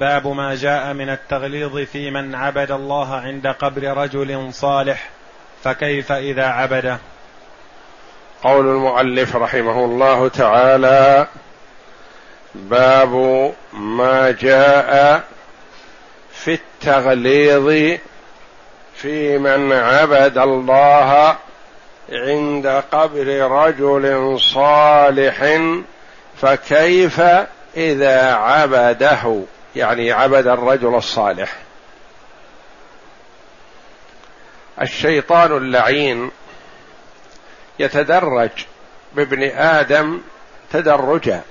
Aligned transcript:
باب 0.00 0.26
ما 0.26 0.54
جاء 0.54 0.92
من 0.92 1.10
التغليظ 1.10 1.78
في 1.78 2.10
من 2.10 2.34
عبد 2.34 2.70
الله 2.70 3.14
عند 3.14 3.46
قبر 3.46 3.96
رجل 3.96 4.54
صالح 4.54 5.10
فكيف 5.64 6.12
إذا 6.12 6.46
عبده؟ 6.46 6.98
قول 8.42 8.68
المؤلف 8.68 9.36
رحمه 9.36 9.84
الله 9.84 10.28
تعالى 10.28 11.26
باب 12.54 13.52
ما 13.72 14.30
جاء 14.30 15.22
في 16.32 16.54
التغليظ 16.54 17.98
في 18.94 19.38
من 19.38 19.72
عبد 19.72 20.38
الله 20.38 21.36
عند 22.12 22.82
قبر 22.92 23.50
رجل 23.50 24.36
صالح 24.40 25.60
فكيف 26.40 27.20
إذا 27.76 28.34
عبده؟ 28.34 29.42
يعني 29.76 30.12
عبد 30.12 30.46
الرجل 30.46 30.94
الصالح. 30.94 31.56
الشيطان 34.80 35.56
اللعين 35.56 36.30
يتدرج 37.78 38.50
بابن 39.12 39.42
آدم 39.42 40.20
تدرجا. 40.72 41.42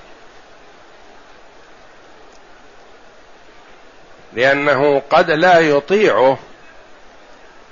لأنه 4.33 4.99
قد 5.09 5.31
لا 5.31 5.59
يطيعه 5.59 6.38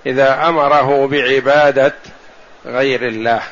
إذا 0.06 0.48
أمره 0.48 1.08
بعبادة 1.08 1.96
غير 2.66 3.08
الله. 3.08 3.44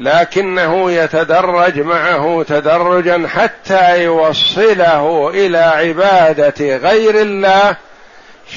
لكنه 0.00 0.90
يتدرج 0.90 1.80
معه 1.80 2.44
تدرجا 2.48 3.28
حتى 3.28 4.04
يوصله 4.04 5.30
إلى 5.30 5.58
عبادة 5.58 6.76
غير 6.76 7.20
الله. 7.20 7.76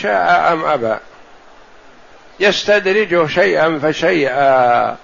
شاء 0.02 0.54
أم 0.54 0.66
أبى. 0.66 0.98
يستدرجه 2.40 3.28
شيئا 3.28 3.80
فشيئا. 3.84 4.96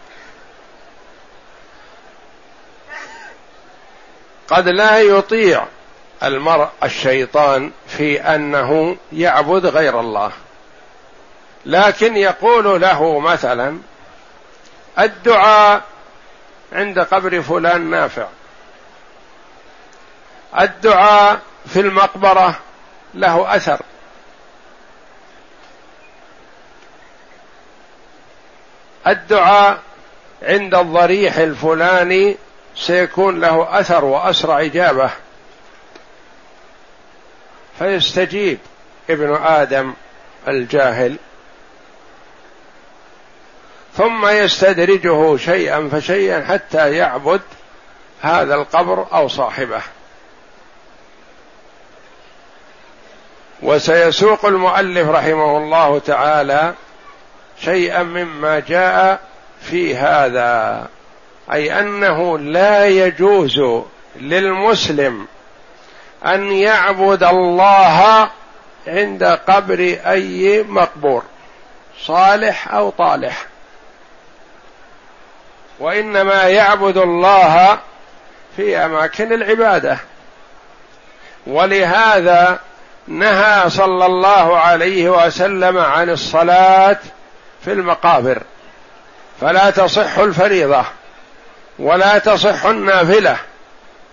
قد 4.47 4.67
لا 4.67 4.99
يطيع 4.99 5.65
المرء 6.23 6.67
الشيطان 6.83 7.71
في 7.87 8.21
أنه 8.21 8.97
يعبد 9.13 9.65
غير 9.65 9.99
الله. 9.99 10.31
لكن 11.65 12.17
يقول 12.17 12.81
له 12.81 13.19
مثلا 13.19 13.77
الدعاء 14.99 15.81
عند 16.73 16.99
قبر 16.99 17.41
فلان 17.41 17.89
نافع. 17.89 18.27
الدعاء 20.59 21.39
في 21.65 21.79
المقبرة 21.79 22.59
له 23.13 23.55
أثر. 23.55 23.81
الدعاء 29.07 29.79
عند 30.43 30.75
الضريح 30.75 31.37
الفلاني 31.37 32.37
سيكون 32.75 33.41
له 33.41 33.79
أثر 33.79 34.05
وأسرع 34.05 34.61
إجابة. 34.61 35.09
فيستجيب 37.79 38.59
ابن 39.09 39.35
آدم 39.35 39.93
الجاهل. 40.47 41.17
ثم 43.97 44.27
يستدرجه 44.27 45.37
شيئا 45.37 45.89
فشيئا 45.91 46.45
حتى 46.45 46.91
يعبد 46.95 47.41
هذا 48.21 48.55
القبر 48.55 49.05
أو 49.13 49.27
صاحبه. 49.27 49.81
وسيسوق 53.61 54.45
المؤلف 54.45 55.09
رحمه 55.09 55.57
الله 55.57 55.99
تعالى 55.99 56.73
شيئا 57.61 58.03
مما 58.03 58.59
جاء 58.59 59.19
في 59.61 59.95
هذا 59.95 60.87
أي 61.51 61.79
أنه 61.79 62.39
لا 62.39 62.85
يجوز 62.85 63.61
للمسلم 64.15 65.27
أن 66.25 66.51
يعبد 66.51 67.23
الله 67.23 68.29
عند 68.87 69.23
قبر 69.23 69.97
أي 70.05 70.63
مقبور 70.63 71.23
صالح 71.99 72.73
أو 72.73 72.89
طالح. 72.89 73.52
وإنما 75.79 76.43
يعبد 76.43 76.97
الله 76.97 77.79
في 78.55 78.77
أماكن 78.77 79.33
العبادة. 79.33 79.97
ولهذا 81.47 82.59
نهى 83.07 83.69
صلى 83.69 84.05
الله 84.05 84.57
عليه 84.59 85.09
وسلم 85.09 85.77
عن 85.77 86.09
الصلاة 86.09 86.97
في 87.65 87.71
المقابر. 87.71 88.41
فلا 89.41 89.69
تصح 89.69 90.17
الفريضة 90.17 90.85
ولا 91.79 92.17
تصح 92.17 92.65
النافلة. 92.65 93.37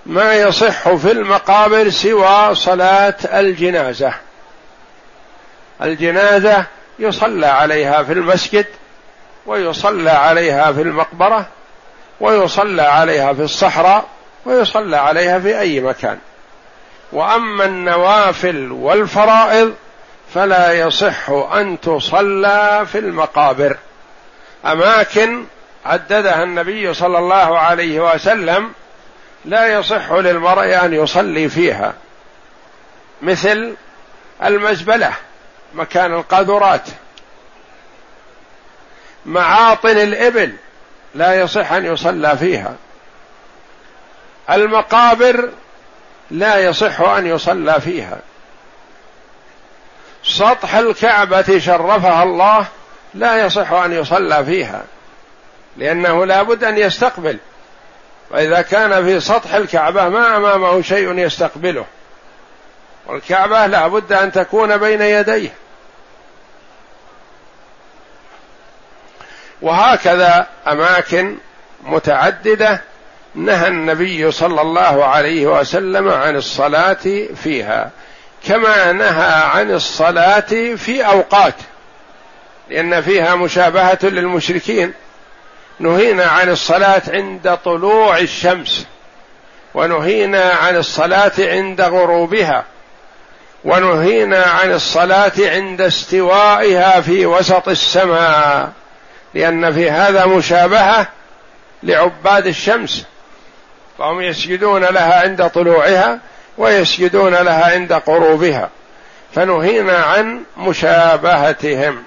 ما 0.06 0.34
يصح 0.34 0.88
في 0.94 1.10
المقابر 1.12 1.90
سوى 1.90 2.54
صلاة 2.54 3.14
الجنازة. 3.24 4.14
الجنازة 5.82 6.64
يصلى 6.98 7.46
عليها 7.46 8.02
في 8.02 8.12
المسجد 8.12 8.66
ويصلى 9.46 10.10
عليها 10.10 10.72
في 10.72 10.82
المقبرة 10.82 11.46
ويصلى 12.20 12.82
عليها 12.82 13.32
في 13.32 13.42
الصحراء 13.42 14.04
ويصلى 14.44 14.96
عليها 14.96 15.38
في 15.38 15.60
أي 15.60 15.80
مكان. 15.80 16.18
وأما 17.12 17.64
النوافل 17.64 18.72
والفرائض 18.72 19.74
فلا 20.34 20.72
يصح 20.72 21.30
أن 21.30 21.80
تصلى 21.80 22.86
في 22.92 22.98
المقابر. 22.98 23.76
أماكن 24.66 25.44
عددها 25.86 26.42
النبي 26.42 26.94
صلى 26.94 27.18
الله 27.18 27.58
عليه 27.58 28.12
وسلم 28.12 28.72
لا 29.44 29.78
يصح 29.78 30.12
للمرء 30.12 30.84
أن 30.84 30.94
يصلي 30.94 31.48
فيها. 31.48 31.94
مثل 33.22 33.74
المزبلة 34.44 35.12
مكان 35.74 36.14
القاذورات. 36.14 36.88
معاطن 39.26 39.88
الإبل 39.98 40.52
لا 41.14 41.40
يصح 41.40 41.72
أن 41.72 41.86
يصلى 41.86 42.36
فيها. 42.36 42.74
المقابر 44.50 45.48
لا 46.30 46.58
يصح 46.58 47.00
أن 47.00 47.26
يصلى 47.26 47.80
فيها. 47.80 48.18
سطح 50.24 50.74
الكعبة 50.74 51.58
شرفها 51.58 52.22
الله 52.22 52.66
لا 53.14 53.44
يصح 53.46 53.72
أن 53.72 53.92
يصلى 53.92 54.44
فيها 54.44 54.82
لأنه 55.76 56.26
لا 56.26 56.42
بد 56.42 56.64
أن 56.64 56.78
يستقبل. 56.78 57.38
وإذا 58.30 58.62
كان 58.62 59.04
في 59.04 59.20
سطح 59.20 59.54
الكعبة 59.54 60.08
ما 60.08 60.36
أمامه 60.36 60.82
شيء 60.82 61.18
يستقبله. 61.18 61.84
والكعبة 63.06 63.66
لا 63.66 63.88
بد 63.88 64.12
أن 64.12 64.32
تكون 64.32 64.76
بين 64.76 65.02
يديه. 65.02 65.50
وهكذا 69.62 70.46
أماكن 70.68 71.36
متعددة 71.82 72.80
نهى 73.34 73.68
النبي 73.68 74.30
صلى 74.30 74.60
الله 74.60 75.04
عليه 75.04 75.46
وسلم 75.46 76.08
عن 76.08 76.36
الصلاة 76.36 77.26
فيها 77.42 77.90
كما 78.46 78.92
نهى 78.92 79.42
عن 79.42 79.70
الصلاة 79.70 80.74
في 80.76 81.06
أوقات 81.06 81.54
لأن 82.70 83.02
فيها 83.02 83.34
مشابهة 83.34 83.98
للمشركين. 84.02 84.92
نهينا 85.78 86.24
عن 86.24 86.48
الصلاة 86.48 87.02
عند 87.08 87.58
طلوع 87.64 88.18
الشمس 88.18 88.86
ونهينا 89.74 90.52
عن 90.52 90.76
الصلاة 90.76 91.32
عند 91.38 91.80
غروبها 91.80 92.64
ونهينا 93.64 94.44
عن 94.44 94.72
الصلاة 94.72 95.32
عند 95.38 95.80
استوائها 95.80 97.00
في 97.00 97.26
وسط 97.26 97.68
السماء. 97.68 98.72
لأن 99.34 99.72
في 99.72 99.90
هذا 99.90 100.26
مشابهة 100.26 101.06
لعباد 101.82 102.46
الشمس 102.46 103.06
فهم 103.98 104.20
يسجدون 104.20 104.84
لها 104.84 105.22
عند 105.22 105.48
طلوعها 105.48 106.18
ويسجدون 106.58 107.34
لها 107.34 107.72
عند 107.72 107.92
غروبها 107.92 108.70
فنهينا 109.34 109.96
عن 109.96 110.42
مشابهتهم. 110.56 112.02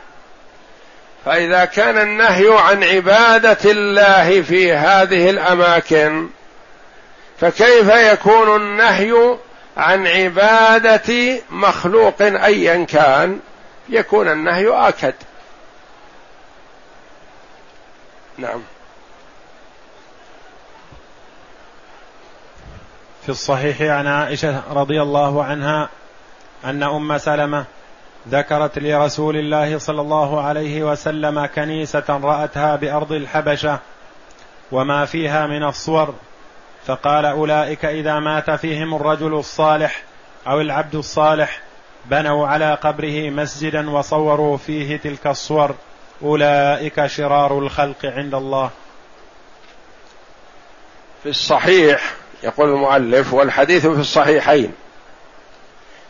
فإذا 1.25 1.65
كان 1.65 1.97
النهي 1.97 2.47
عن 2.49 2.83
عبادة 2.83 3.71
الله 3.71 4.41
في 4.41 4.73
هذه 4.73 5.29
الأماكن 5.29 6.29
فكيف 7.39 7.89
يكون 7.95 8.55
النهي 8.55 9.37
عن 9.77 10.07
عبادة 10.07 11.39
مخلوق 11.49 12.21
ايا 12.21 12.85
كان؟ 12.85 13.39
يكون 13.89 14.27
النهي 14.27 14.67
آكد. 14.67 15.13
نعم. 18.37 18.61
في 23.23 23.29
الصحيح 23.29 23.81
عن 23.81 24.07
عائشة 24.07 24.73
رضي 24.73 25.01
الله 25.01 25.43
عنها 25.43 25.89
أن 26.65 26.83
أم 26.83 27.17
سلمة 27.17 27.65
ذكرت 28.29 28.79
لرسول 28.79 29.37
الله 29.37 29.77
صلى 29.77 30.01
الله 30.01 30.41
عليه 30.41 30.83
وسلم 30.83 31.45
كنيسة 31.45 32.03
رأتها 32.09 32.75
بأرض 32.75 33.11
الحبشة 33.11 33.79
وما 34.71 35.05
فيها 35.05 35.47
من 35.47 35.63
الصور 35.63 36.15
فقال 36.85 37.25
أولئك 37.25 37.85
إذا 37.85 38.19
مات 38.19 38.51
فيهم 38.51 38.95
الرجل 38.95 39.33
الصالح 39.33 40.03
أو 40.47 40.61
العبد 40.61 40.95
الصالح 40.95 41.61
بنوا 42.05 42.47
على 42.47 42.73
قبره 42.73 43.29
مسجدا 43.29 43.89
وصوروا 43.89 44.57
فيه 44.57 44.97
تلك 44.97 45.27
الصور. 45.27 45.75
أولئك 46.21 47.05
شرار 47.05 47.59
الخلق 47.59 48.05
عند 48.05 48.33
الله. 48.33 48.69
في 51.23 51.29
الصحيح 51.29 52.13
يقول 52.43 52.69
المؤلف 52.69 53.33
والحديث 53.33 53.87
في 53.87 53.99
الصحيحين 53.99 54.73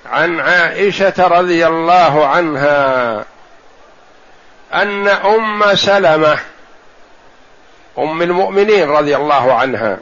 عن 0.05 0.39
عائشة 0.39 1.27
رضي 1.27 1.67
الله 1.67 2.27
عنها 2.27 3.25
أن 4.73 5.07
أم 5.07 5.75
سلمة 5.75 6.39
أم 7.97 8.21
المؤمنين 8.21 8.89
رضي 8.89 9.15
الله 9.15 9.53
عنها 9.53 9.97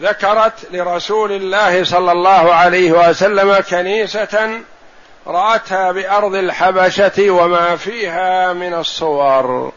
ذكرت 0.00 0.66
لرسول 0.70 1.32
الله 1.32 1.84
صلى 1.84 2.12
الله 2.12 2.54
عليه 2.54 2.92
وسلم 2.92 3.60
كنيسة 3.70 4.60
رأتها 5.26 5.92
بأرض 5.92 6.34
الحبشة 6.34 7.30
وما 7.30 7.76
فيها 7.76 8.52
من 8.52 8.74
الصور. 8.74 9.72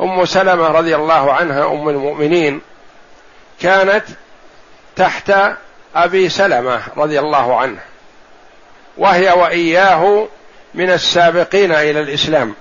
أم 0.00 0.24
سلمة 0.24 0.68
رضي 0.68 0.96
الله 0.96 1.32
عنها 1.32 1.66
أم 1.66 1.88
المؤمنين 1.88 2.60
كانت 3.60 4.04
تحت 4.96 5.32
أبي 5.94 6.28
سلمة 6.28 6.82
رضي 6.96 7.18
الله 7.18 7.60
عنه 7.60 7.80
وهي 8.96 9.30
وإياه 9.32 10.28
من 10.74 10.90
السابقين 10.90 11.72
إلى 11.72 12.00
الإسلام. 12.00 12.54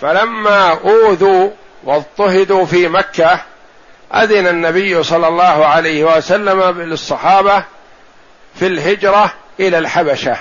فلما 0.00 0.70
أوذوا 0.70 1.50
واضطهدوا 1.84 2.66
في 2.66 2.88
مكة 2.88 3.40
أذن 4.14 4.46
النبي 4.46 5.02
صلى 5.02 5.28
الله 5.28 5.66
عليه 5.66 6.16
وسلم 6.16 6.82
للصحابة 6.82 7.64
في 8.54 8.66
الهجرة 8.66 9.34
إلى 9.60 9.78
الحبشة. 9.78 10.36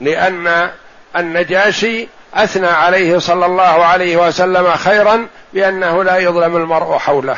لأن 0.00 0.70
النجاشي 1.16 2.08
أثنى 2.34 2.66
عليه 2.66 3.18
صلى 3.18 3.46
الله 3.46 3.84
عليه 3.84 4.16
وسلم 4.16 4.76
خيرا 4.76 5.26
بأنه 5.52 6.04
لا 6.04 6.16
يظلم 6.16 6.56
المرء 6.56 6.98
حوله. 6.98 7.36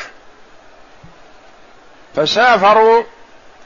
فسافروا 2.17 3.03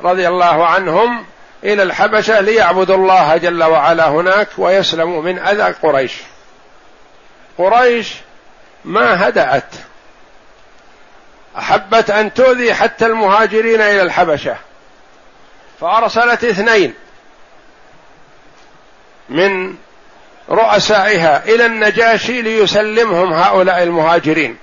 رضي 0.00 0.28
الله 0.28 0.66
عنهم 0.66 1.24
إلى 1.64 1.82
الحبشة 1.82 2.40
ليعبدوا 2.40 2.96
الله 2.96 3.36
جل 3.36 3.62
وعلا 3.62 4.08
هناك 4.08 4.48
ويسلموا 4.58 5.22
من 5.22 5.38
أذى 5.38 5.74
قريش. 5.82 6.14
قريش 7.58 8.14
ما 8.84 9.28
هدأت. 9.28 9.74
أحبت 11.58 12.10
أن 12.10 12.34
تؤذي 12.34 12.74
حتى 12.74 13.06
المهاجرين 13.06 13.80
إلى 13.80 14.02
الحبشة. 14.02 14.56
فأرسلت 15.80 16.44
اثنين. 16.44 16.94
من 19.28 19.76
رؤسائها 20.50 21.44
إلى 21.44 21.66
النجاشي 21.66 22.42
ليسلمهم 22.42 23.32
هؤلاء 23.32 23.82
المهاجرين. 23.82 24.56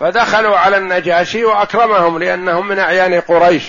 فدخلوا 0.00 0.58
على 0.58 0.76
النجاشي 0.76 1.44
وأكرمهم 1.44 2.18
لأنهم 2.18 2.68
من 2.68 2.78
أعيان 2.78 3.20
قريش. 3.20 3.64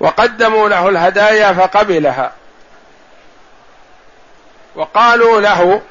وقدموا 0.00 0.68
له 0.68 0.88
الهدايا 0.88 1.52
فقبلها. 1.52 2.32
وقالوا 4.76 5.40
له 5.40 5.82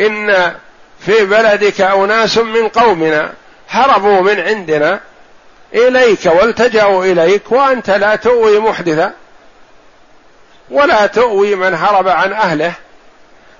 إن 0.00 0.54
في 1.00 1.24
بلدك 1.24 1.80
أناس 1.80 2.38
من 2.38 2.68
قومنا 2.68 3.32
هربوا 3.68 4.20
من 4.20 4.40
عندنا 4.40 5.00
إليك 5.74 6.26
والتجأوا 6.26 7.04
إليك 7.04 7.52
وأنت 7.52 7.90
لا 7.90 8.16
تؤوي 8.16 8.58
محدثا. 8.58 9.12
ولا 10.70 11.06
تؤوي 11.06 11.54
من 11.54 11.74
هرب 11.74 12.08
عن 12.08 12.32
أهله 12.32 12.72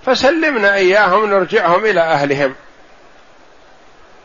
فسلمنا 0.06 0.74
إياهم 0.74 1.26
نرجعهم 1.30 1.84
إلى 1.84 2.00
أهلهم. 2.00 2.54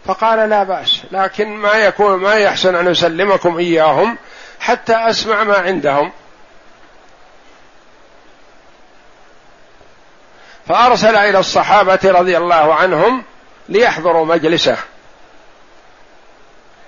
فقال 0.06 0.50
لا 0.50 0.64
بأس 0.64 1.02
لكن 1.12 1.48
ما 1.48 1.74
يكون 1.74 2.20
ما 2.20 2.36
يحسن 2.36 2.76
أن 2.76 2.88
اسلمكم 2.88 3.58
إياهم 3.58 4.18
حتى 4.60 4.96
أسمع 4.96 5.44
ما 5.44 5.58
عندهم. 5.58 6.12
فأرسل 10.68 11.16
إلى 11.16 11.40
الصحابة 11.40 12.00
رضي 12.04 12.38
الله 12.38 12.74
عنهم 12.74 13.24
ليحضروا 13.70 14.26
مجلسه. 14.26 14.78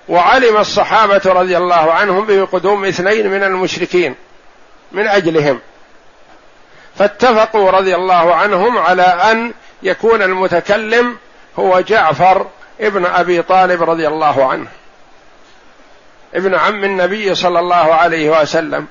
وعلم 0.09 0.57
الصحابة 0.57 1.21
رضي 1.25 1.57
الله 1.57 1.93
عنهم 1.93 2.25
بقدوم 2.25 2.85
اثنين 2.85 3.29
من 3.29 3.43
المشركين 3.43 4.15
من 4.91 5.07
أجلهم. 5.07 5.59
فاتفقوا 6.97 7.71
رضي 7.71 7.95
الله 7.95 8.35
عنهم 8.35 8.77
على 8.77 9.01
أن 9.01 9.53
يكون 9.83 10.21
المتكلم 10.21 11.17
هو 11.59 11.81
جعفر 11.81 12.47
ابن 12.81 13.05
أبي 13.05 13.41
طالب 13.41 13.83
رضي 13.83 14.07
الله 14.07 14.51
عنه. 14.51 14.67
ابن 16.35 16.55
عم 16.55 16.83
النبي 16.83 17.35
صلى 17.35 17.59
الله 17.59 17.75
عليه 17.75 18.41
وسلم. 18.41 18.87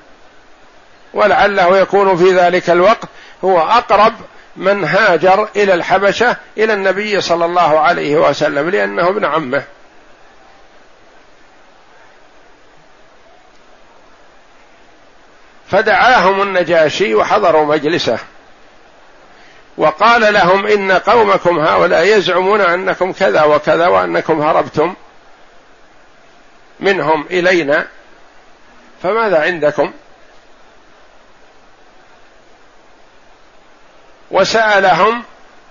ولعله 1.13 1.77
يكون 1.77 2.17
في 2.17 2.31
ذلك 2.31 2.69
الوقت 2.69 3.09
هو 3.43 3.59
أقرب 3.59 4.13
من 4.55 4.85
هاجر 4.85 5.49
إلى 5.55 5.73
الحبشة 5.73 6.35
إلى 6.57 6.73
النبي 6.73 7.21
صلى 7.21 7.45
الله 7.45 7.79
عليه 7.79 8.15
وسلم 8.15 8.69
لأنه 8.69 9.09
ابن 9.09 9.25
عمه. 9.25 9.63
فدعاهم 15.71 16.41
النجاشي 16.41 17.15
وحضروا 17.15 17.65
مجلسه. 17.65 18.19
وقال 19.77 20.33
لهم 20.33 20.67
إن 20.67 20.91
قومكم 20.91 21.59
هؤلاء 21.59 22.03
يزعمون 22.03 22.61
أنكم 22.61 23.11
كذا 23.13 23.43
وكذا 23.43 23.87
وأنكم 23.87 24.41
هربتم 24.41 24.93
منهم 26.79 27.25
إلينا. 27.31 27.87
فماذا 29.03 29.41
عندكم؟ 29.41 29.91
وسألهم 34.31 35.23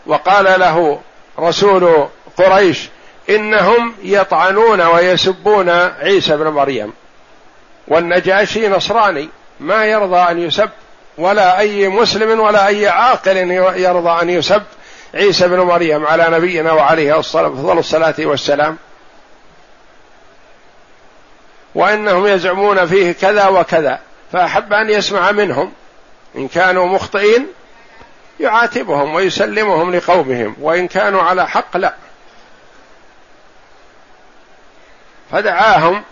وقال 0.06 0.60
له 0.60 1.00
رسول 1.38 2.08
قريش 2.36 2.88
إنهم 3.30 3.94
يطعنون 4.02 4.80
ويسبون 4.80 5.68
عيسى 6.00 6.36
بن 6.36 6.48
مريم 6.48 6.92
والنجاشي 7.88 8.68
نصراني. 8.68 9.28
ما 9.60 9.84
يرضى 9.84 10.30
أن 10.30 10.38
يسب 10.38 10.70
ولا 11.18 11.58
أي 11.58 11.88
مسلم 11.88 12.40
ولا 12.40 12.66
أي 12.66 12.88
عاقل 12.88 13.36
يرضى 13.76 14.22
أن 14.22 14.30
يسب. 14.30 14.62
عيسى 15.14 15.48
بن 15.48 15.60
مريم 15.60 16.06
على 16.06 16.26
نبينا 16.30 16.72
وعليه 16.72 17.18
أفضل 17.20 17.78
الصلاة 17.78 18.14
والسلام. 18.18 18.76
وإنهم 21.74 22.26
يزعمون 22.26 22.86
فيه 22.86 23.12
كذا 23.12 23.48
وكذا 23.48 24.00
فأحب 24.32 24.72
أن 24.72 24.90
يسمع 24.90 25.32
منهم. 25.32 25.72
إن 26.36 26.48
كانوا 26.48 26.86
مخطئين 26.86 27.46
يعاتبهم 28.40 29.14
ويسلمهم 29.14 29.96
لقومهم 29.96 30.56
وإن 30.60 30.88
كانوا 30.88 31.22
على 31.22 31.48
حق 31.48 31.76
لا. 31.76 31.94
فدعاهم 35.32 36.02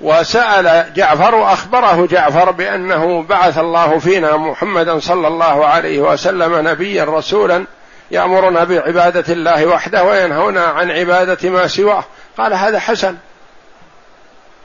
وسأل 0.00 0.92
جعفر 0.94 1.34
وأخبره 1.34 2.06
جعفر 2.06 2.50
بأنه 2.50 3.22
بعث 3.22 3.58
الله 3.58 3.98
فينا 3.98 4.36
محمدا 4.36 5.00
صلى 5.00 5.28
الله 5.28 5.66
عليه 5.66 5.98
وسلم 5.98 6.68
نبيا 6.68 7.04
رسولا 7.04 7.64
يأمرنا 8.10 8.64
بعبادة 8.64 9.32
الله 9.32 9.66
وحده 9.66 10.04
وينهونا 10.04 10.64
عن 10.64 10.90
عبادة 10.90 11.50
ما 11.50 11.66
سواه. 11.66 12.04
قال 12.38 12.54
هذا 12.54 12.80
حسن. 12.80 13.16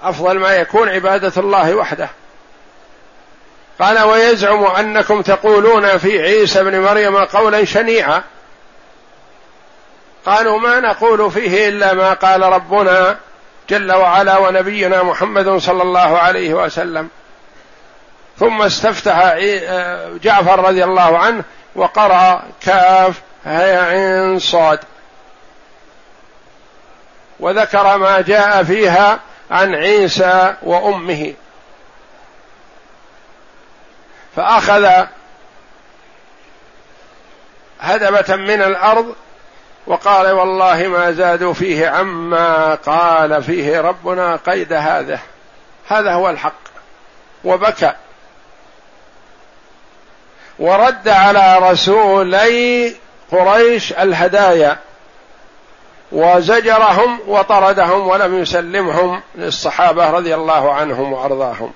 أفضل 0.04 0.40
ما 0.40 0.56
يكون 0.56 0.90
عبادة 0.90 1.34
الله 1.38 1.76
وحده. 1.76 2.10
قال 3.80 4.00
ويزعم 4.00 4.66
أنكم 4.66 5.22
تقولون 5.22 5.98
في 5.98 6.22
عيسى 6.22 6.62
ابن 6.62 6.80
مريم 6.80 7.18
قولا 7.18 7.66
شنيعا. 7.66 8.22
قالوا 10.26 10.60
ما 10.60 10.80
نقول 10.80 11.32
فيه 11.32 11.70
إلا 11.70 11.94
ما 11.94 12.14
قال 12.14 12.42
ربنا 12.42 13.18
جل 13.70 13.92
وعلا 13.92 14.38
ونبينا 14.38 15.04
محمد 15.04 15.58
صلى 15.58 15.82
الله 15.82 16.18
عليه 16.18 16.54
وسلم. 16.54 17.10
ثم 18.40 18.62
استفتح 18.62 19.38
جعفر 20.24 20.60
رضي 20.60 20.84
الله 20.84 21.18
عنه 21.18 21.44
وقرأ 21.76 22.44
كاف 22.62 23.22
عين 23.46 24.40
صاد. 24.40 24.80
وذكر 27.40 27.98
ما 27.98 28.22
جاء 28.22 28.64
فيها 28.64 29.20
عن 29.52 29.76
عيسى 29.76 30.56
وأمه. 30.62 31.34
فأخذ 34.36 35.06
هدبة 37.80 38.36
من 38.36 38.62
الأرض 38.62 39.16
وقال 39.92 40.32
والله 40.32 40.88
ما 40.88 41.12
زادوا 41.12 41.54
فيه 41.54 41.90
عما 41.90 42.76
قال 42.76 43.44
فيه 43.44 43.82
ربنا 43.82 44.36
قيد 44.36 44.74
هذا. 44.74 45.20
هذا 45.88 46.14
هو 46.14 46.30
الحق. 46.30 46.62
وبكى. 47.44 47.94
ورد 50.60 51.08
على 51.08 51.72
رسولي 51.72 52.96
قريش 53.32 53.94
الهدايا. 53.94 54.78
وزجرهم 56.12 57.20
وطردهم 57.28 58.08
ولم 58.08 58.42
يسلمهم 58.42 59.22
للصحابة 59.36 60.10
رضي 60.10 60.36
الله 60.36 60.74
عنهم 60.74 61.14
وأرضاهم. 61.14 61.74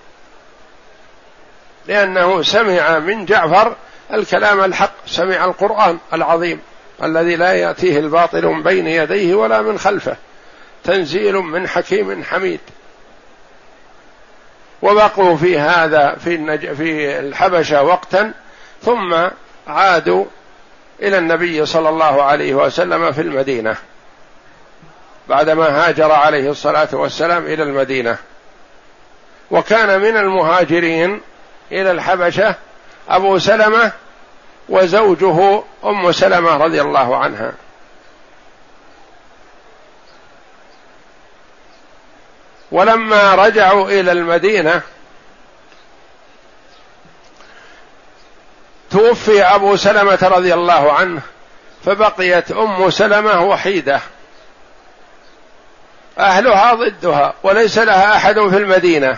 لأنه 1.87 2.43
سمع 2.43 2.99
من 2.99 3.25
جعفر 3.25 3.75
الكلام 4.13 4.63
الحق 4.63 4.93
سمع 5.05 5.45
القرآن 5.45 5.97
العظيم. 6.13 6.61
الذي 7.03 7.35
لا 7.35 7.53
يأتيه 7.53 7.99
الباطل 7.99 8.45
من 8.45 8.63
بين 8.63 8.87
يديه 8.87 9.35
ولا 9.35 9.61
من 9.61 9.79
خلفه. 9.79 10.15
تنزيل 10.83 11.35
من 11.35 11.67
حكيم 11.67 12.23
حميد. 12.23 12.59
وبقوا 14.81 15.37
في 15.37 15.59
هذا 15.59 16.15
في 16.15 16.35
النج... 16.35 16.73
في 16.73 17.19
الحبشة 17.19 17.83
وقتا 17.83 18.33
ثم 18.83 19.15
عادوا 19.67 20.25
إلى 21.01 21.17
النبي 21.17 21.65
صلى 21.65 21.89
الله 21.89 22.23
عليه 22.23 22.53
وسلم 22.53 23.11
في 23.11 23.21
المدينة. 23.21 23.75
بعدما 25.29 25.65
هاجر 25.65 26.11
عليه 26.11 26.49
الصلاة 26.49 26.89
والسلام 26.93 27.45
إلى 27.45 27.63
المدينة. 27.63 28.17
وكان 29.51 30.01
من 30.01 30.17
المهاجرين 30.17 31.21
إلى 31.71 31.91
الحبشة 31.91 32.55
أبو 33.09 33.39
سلمة 33.39 33.91
وزوجه 34.69 35.63
أم 35.85 36.11
سلمة 36.11 36.57
رضي 36.57 36.81
الله 36.81 37.17
عنها. 37.17 37.51
ولما 42.71 43.35
رجعوا 43.35 43.89
إلى 43.89 44.11
المدينة 44.11 44.81
توفي 48.91 49.43
أبو 49.43 49.75
سلمة 49.75 50.19
رضي 50.21 50.53
الله 50.53 50.93
عنه 50.93 51.21
فبقيت 51.85 52.51
أم 52.51 52.89
سلمة 52.89 53.41
وحيدة. 53.41 54.01
أهلها 56.19 56.73
ضدها 56.73 57.33
وليس 57.43 57.77
لها 57.77 58.15
أحد 58.15 58.35
في 58.39 58.57
المدينة. 58.57 59.17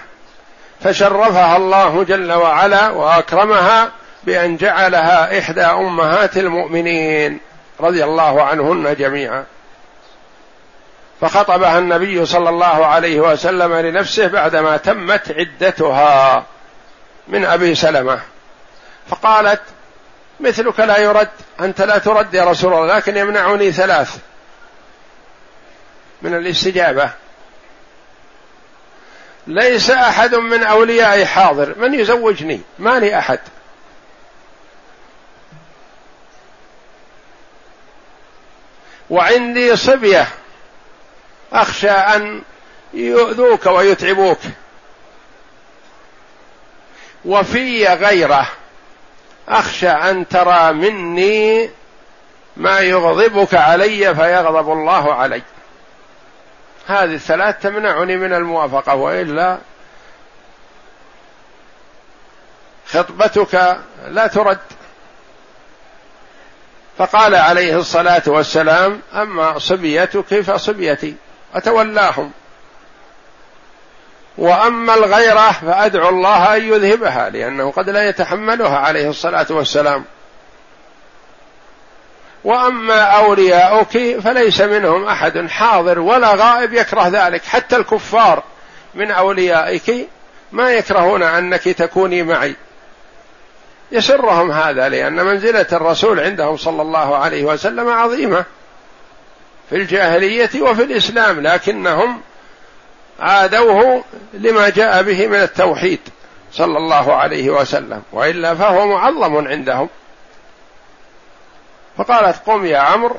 فشرفها 0.84 1.58
الله 1.58 2.04
جل 2.04 2.32
وعلا 2.32 2.90
وأكرمها 2.90 3.92
بأن 4.28 4.58
جعلها 4.58 5.40
إحدى 5.40 5.62
أمهات 5.62 6.38
المؤمنين 6.38 7.40
رضي 7.80 8.04
الله 8.04 8.44
عنهن 8.44 8.96
جميعا. 8.96 9.46
فخطبها 11.22 11.80
النبي 11.80 12.26
صلى 12.26 12.50
الله 12.50 12.86
عليه 12.86 13.20
وسلم 13.20 13.74
لنفسه 13.74 14.28
بعدما 14.28 14.78
تمت 14.78 15.32
عدتها 15.32 16.46
من 17.28 17.46
أبي 17.46 17.76
سلمة. 17.76 18.20
فقالت 19.10 19.62
مثلك 20.40 20.80
لا 20.80 20.98
يرد 20.98 21.30
أنت 21.60 21.82
لا 21.82 21.98
ترد 21.98 22.34
يا 22.34 22.44
رسول 22.44 22.74
الله 22.74 22.96
لكن 22.96 23.18
يمنعني 23.18 23.72
ثلاث 23.72 24.18
من 26.22 26.34
الاستجابة. 26.34 27.10
ليس 29.48 29.90
أحد 29.90 30.36
من 30.36 30.64
أوليائي 30.64 31.26
حاضر 31.26 31.76
من 31.78 31.94
يزوجني؟ 31.94 32.62
ما 32.80 33.00
لي 33.00 33.20
أحد. 33.20 33.40
وعندي 39.10 39.76
صبية. 39.76 40.28
أخشى 41.54 41.90
أن 41.90 42.42
يؤذوك 42.94 43.66
ويتعبوك. 43.66 44.40
وفي 47.26 47.88
غيره. 47.88 48.48
أخشى 49.50 49.90
أن 49.90 50.28
ترى 50.28 50.74
مني 50.74 51.70
ما 52.58 52.80
يغضبك 52.80 53.54
علي 53.54 54.16
فيغضب 54.16 54.72
الله 54.72 55.14
علي. 55.14 55.42
هذه 56.88 57.14
الثلاث 57.14 57.62
تمنعني 57.62 58.18
من 58.18 58.34
الموافقة 58.34 58.96
وإلا 58.96 59.58
خطبتك 62.88 63.78
لا 64.08 64.28
ترد. 64.28 64.60
فقال 66.98 67.36
عليه 67.36 67.78
الصلاة 67.78 68.24
والسلام 68.28 69.02
أما 69.14 69.60
صبيتك 69.60 70.42
فصبيتي 70.42 71.16
أتولاهم. 71.56 72.32
وأما 74.38 74.94
الغيرة 74.94 75.52
فأدعو 75.52 76.10
الله 76.10 76.58
أن 76.58 76.64
يذهبها 76.64 77.30
لأنه 77.30 77.72
قد 77.72 77.90
لا 77.90 78.10
يتحملها 78.10 78.78
عليه 78.78 79.10
الصلاة 79.10 79.48
والسلام. 79.50 80.06
وأما 82.44 83.02
أولياؤك 83.02 84.20
فليس 84.20 84.62
منهم 84.62 85.06
أحد 85.06 85.48
حاضر 85.48 86.00
ولا 86.00 86.36
غائب 86.36 86.74
يكره 86.74 87.08
ذلك 87.08 87.46
حتى 87.46 87.76
الكفار 87.76 88.44
من 88.96 89.12
أوليائك 89.12 90.08
ما 90.52 90.72
يكرهون 90.72 91.24
أنك 91.24 91.64
تكوني 91.64 92.24
معي. 92.24 92.56
يسرهم 93.92 94.52
هذا 94.52 94.90
لأن 94.90 95.26
منزلة 95.26 95.68
الرسول 95.72 96.20
عندهم 96.20 96.58
صلى 96.58 96.82
الله 96.82 97.18
عليه 97.18 97.44
وسلم 97.44 97.90
عظيمة 97.90 98.46
في 99.70 99.76
الجاهلية 99.76 100.62
وفي 100.62 100.84
الإسلام 100.84 101.40
لكنهم 101.40 102.22
عادوه 103.20 104.04
لما 104.34 104.70
جاء 104.70 105.04
به 105.04 105.28
من 105.28 105.42
التوحيد 105.42 106.00
صلى 106.52 106.78
الله 106.78 107.16
عليه 107.16 107.50
وسلم 107.50 108.02
وإلا 108.14 108.56
فهو 108.56 108.88
معظم 108.88 109.48
عندهم. 109.48 109.90
فقالت 111.98 112.38
قم 112.46 112.66
يا 112.66 112.78
عمرو 112.78 113.18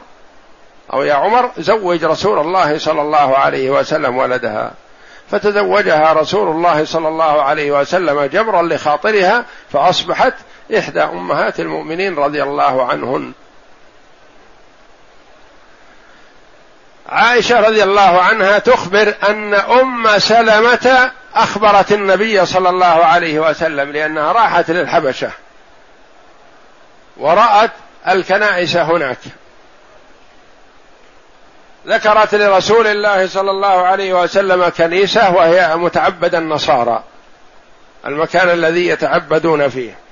أو 0.92 1.02
يا 1.02 1.14
عمر 1.14 1.50
زوج 1.58 2.04
رسول 2.04 2.38
الله 2.38 2.78
صلى 2.78 3.02
الله 3.02 3.36
عليه 3.36 3.70
وسلم 3.70 4.16
ولدها. 4.16 4.72
فتزوجها 5.30 6.12
رسول 6.12 6.48
الله 6.48 6.84
صلى 6.84 7.08
الله 7.08 7.42
عليه 7.42 7.80
وسلم 7.80 8.22
جبرا 8.22 8.62
لخاطرها 8.62 9.44
فأصبحت 9.72 10.34
إحدى 10.76 11.02
أمهات 11.02 11.60
المؤمنين 11.60 12.14
رضي 12.14 12.42
الله 12.42 12.86
عنهن. 12.86 13.32
عائشة 17.08 17.60
رضي 17.60 17.82
الله 17.82 18.22
عنها 18.22 18.58
تخبر 18.58 19.14
أن 19.28 19.54
أم 19.54 20.18
سلمة 20.18 21.10
أخبرت 21.34 21.92
النبي 21.92 22.46
صلى 22.46 22.68
الله 22.68 22.86
عليه 22.86 23.38
وسلم 23.38 23.92
لأنها 23.92 24.32
راحت 24.32 24.70
للحبشة 24.70 25.30
ورأت 27.16 27.70
الكنائس 28.08 28.76
هناك. 28.76 29.18
ذكرت 31.86 32.34
لرسول 32.34 32.86
الله 32.86 33.26
صلى 33.26 33.50
الله 33.50 33.86
عليه 33.86 34.22
وسلم 34.22 34.68
كنيسة 34.68 35.30
وهي 35.30 35.76
متعبد 35.76 36.34
النصارى 36.34 37.02
المكان 38.06 38.50
الذي 38.50 38.86
يتعبدون 38.86 39.68
فيه. 39.68 40.07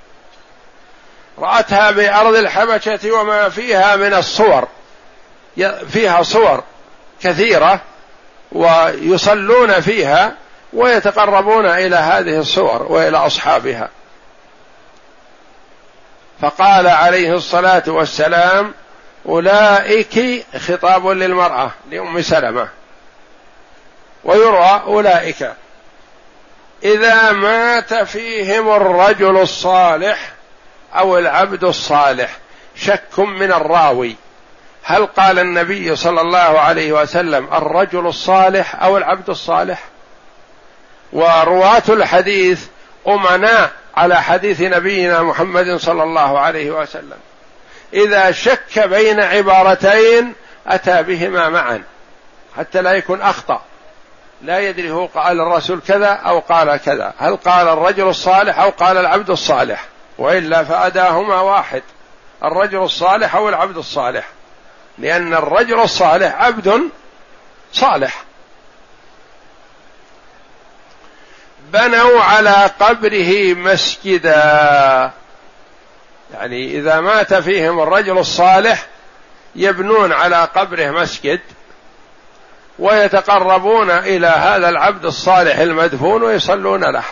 رأتها 1.39 1.91
بأرض 1.91 2.35
الحبشة 2.35 3.11
وما 3.11 3.49
فيها 3.49 3.95
من 3.95 4.13
الصور. 4.13 4.67
فيها 5.89 6.23
صور 6.23 6.63
كثيرة 7.21 7.81
ويصلون 8.51 9.81
فيها 9.81 10.33
ويتقربون 10.73 11.65
إلى 11.65 11.95
هذه 11.95 12.39
الصور 12.39 12.83
وإلى 12.83 13.17
أصحابها. 13.17 13.89
فقال 16.41 16.87
عليه 16.87 17.33
الصلاة 17.33 17.83
والسلام 17.87 18.73
أولئك 19.25 20.45
خطاب 20.67 21.07
للمرأة 21.07 21.71
لأم 21.91 22.21
سلمة. 22.21 22.67
ويرى 24.23 24.81
أولئك 24.85 25.51
إذا 26.83 27.31
مات 27.31 27.93
فيهم 27.93 28.69
الرجل 28.69 29.37
الصالح 29.37 30.36
أو 30.95 31.17
العبد 31.17 31.63
الصالح 31.63 32.37
شك 32.75 33.19
من 33.19 33.51
الراوي. 33.51 34.15
هل 34.83 35.05
قال 35.05 35.39
النبي 35.39 35.95
صلى 35.95 36.21
الله 36.21 36.37
عليه 36.59 36.91
وسلم 36.91 37.53
الرجل 37.53 38.07
الصالح 38.07 38.83
أو 38.83 38.97
العبد 38.97 39.29
الصالح؟ 39.29 39.83
ورواة 41.13 41.83
الحديث 41.89 42.65
أمناء 43.07 43.71
على 43.97 44.21
حديث 44.21 44.61
نبينا 44.61 45.21
محمد 45.21 45.75
صلى 45.75 46.03
الله 46.03 46.39
عليه 46.39 46.71
وسلم. 46.71 47.17
إذا 47.93 48.31
شك 48.31 48.79
بين 48.79 49.19
عبارتين 49.19 50.33
أتى 50.67 51.03
بهما 51.03 51.49
معا 51.49 51.83
حتى 52.57 52.81
لا 52.81 52.91
يكون 52.91 53.21
أخطأ. 53.21 53.61
لا 54.41 54.59
يدري 54.59 54.91
هو 54.91 55.05
قال 55.05 55.41
الرسول 55.41 55.81
كذا 55.87 56.07
أو 56.07 56.39
قال 56.39 56.77
كذا. 56.77 57.13
هل 57.17 57.35
قال 57.35 57.67
الرجل 57.67 58.07
الصالح 58.07 58.59
أو 58.59 58.69
قال 58.69 58.97
العبد 58.97 59.29
الصالح؟ 59.29 59.85
وإلا 60.17 60.63
فأداهما 60.63 61.41
واحد 61.41 61.83
الرجل 62.43 62.83
الصالح 62.83 63.35
أو 63.35 63.49
العبد 63.49 63.77
الصالح. 63.77 64.27
لأن 64.97 65.33
الرجل 65.33 65.79
الصالح 65.79 66.35
عبد 66.35 66.81
صالح. 67.73 68.23
بنوا 71.73 72.21
على 72.21 72.71
قبره 72.79 73.53
مسجدا. 73.53 75.11
يعني 76.33 76.77
إذا 76.77 76.99
مات 76.99 77.33
فيهم 77.33 77.79
الرجل 77.79 78.17
الصالح 78.17 78.85
يبنون 79.55 80.13
على 80.13 80.47
قبره 80.55 80.91
مسجد 80.91 81.39
ويتقربون 82.79 83.91
إلى 83.91 84.27
هذا 84.27 84.69
العبد 84.69 85.05
الصالح 85.05 85.57
المدفون 85.57 86.23
ويصلون 86.23 86.83
له. 86.83 87.03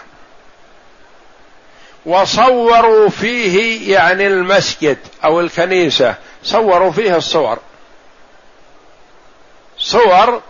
وصوروا 2.06 3.10
فيه 3.10 3.92
يعني 3.94 4.28
المسجد 4.28 4.98
أو 5.24 5.40
الكنيسة. 5.40 6.16
صوروا 6.44 6.92
فيه 6.92 7.18
الصور. 7.18 7.58
صور 9.78 10.42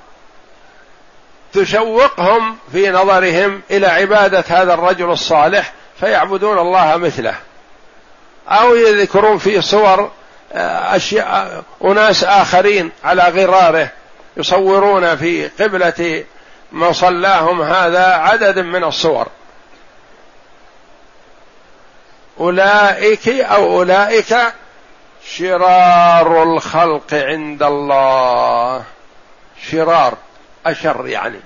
تشوقهم 1.53 2.57
في 2.71 2.89
نظرهم 2.89 3.61
إلى 3.71 3.87
عبادة 3.87 4.43
هذا 4.47 4.73
الرجل 4.73 5.11
الصالح 5.11 5.73
فيعبدون 5.99 6.59
الله 6.59 6.97
مثله. 6.97 7.35
أو 8.47 8.75
يذكرون 8.75 9.37
في 9.37 9.61
صور 9.61 10.11
آه، 10.53 10.95
أشياء 10.95 11.63
أناس 11.83 12.23
آخرين 12.23 12.91
على 13.03 13.23
غراره 13.23 13.89
يصورون 14.37 15.15
في 15.15 15.47
قبلة 15.47 16.23
مصلاهم 16.71 17.61
هذا 17.61 18.05
عدد 18.05 18.59
من 18.59 18.83
الصور. 18.83 19.27
أولئك 22.39 23.27
أو 23.27 23.77
أولئك 23.77 24.37
شرار 25.25 26.43
الخلق 26.43 27.13
عند 27.13 27.63
الله. 27.63 28.83
شرار 29.71 30.17
أشر 30.65 31.07
يعني. 31.07 31.39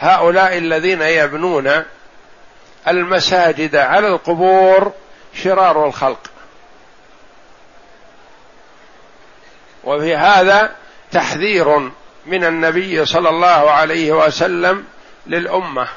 هؤلاء 0.00 0.58
الذين 0.58 1.02
يبنون 1.02 1.84
المساجد 2.88 3.76
على 3.76 4.08
القبور 4.08 4.92
شرار 5.34 5.86
الخلق. 5.86 6.30
وفي 9.84 10.16
هذا 10.16 10.74
تحذير 11.12 11.90
من 12.26 12.44
النبي 12.44 13.04
صلى 13.06 13.28
الله 13.28 13.70
عليه 13.70 14.12
وسلم 14.12 14.84
للأمة. 15.26 15.88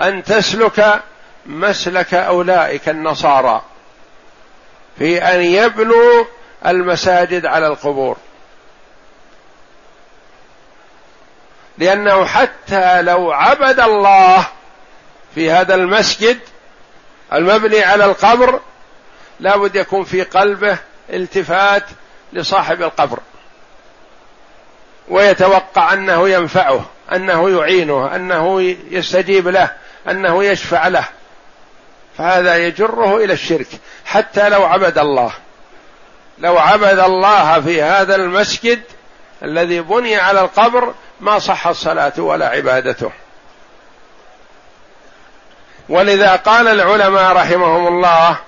أن 0.00 0.24
تسلك 0.24 1.02
مسلك 1.46 2.14
أولئك 2.14 2.88
النصارى 2.88 3.62
في 4.98 5.22
أن 5.22 5.40
يبنوا 5.40 6.24
المساجد 6.66 7.46
على 7.46 7.66
القبور. 7.66 8.16
لأنه 11.78 12.24
حتى 12.24 13.02
لو 13.02 13.32
عبد 13.32 13.80
الله 13.80 14.46
في 15.34 15.50
هذا 15.50 15.74
المسجد 15.74 16.38
المبني 17.32 17.82
على 17.82 18.04
القبر 18.04 18.60
لابد 19.40 19.76
يكون 19.76 20.04
في 20.04 20.22
قلبه 20.22 20.78
التفات 21.10 21.84
لصاحب 22.32 22.82
القبر. 22.82 23.18
ويتوقع 25.08 25.92
أنه 25.92 26.28
ينفعه 26.28 26.84
أنه 27.12 27.50
يعينه 27.50 28.16
أنه 28.16 28.60
يستجيب 28.90 29.48
له. 29.48 29.70
أنه 30.10 30.44
يشفع 30.44 30.88
له. 30.88 31.04
فهذا 32.18 32.56
يجره 32.56 33.16
إلى 33.16 33.32
الشرك. 33.32 33.66
حتى 34.04 34.48
لو 34.48 34.64
عبد 34.64 34.98
الله. 34.98 35.32
لو 36.38 36.58
عبد 36.58 36.98
الله 36.98 37.60
في 37.60 37.82
هذا 37.82 38.14
المسجد 38.14 38.82
الذي 39.42 39.80
بني 39.80 40.16
على 40.16 40.40
القبر 40.40 40.94
ما 41.20 41.38
صحت 41.38 41.74
صلاته 41.74 42.22
ولا 42.22 42.48
عبادته. 42.48 43.10
ولذا 45.88 46.36
قال 46.36 46.68
العلماء 46.68 47.32
رحمهم 47.32 47.86
الله 47.86 48.38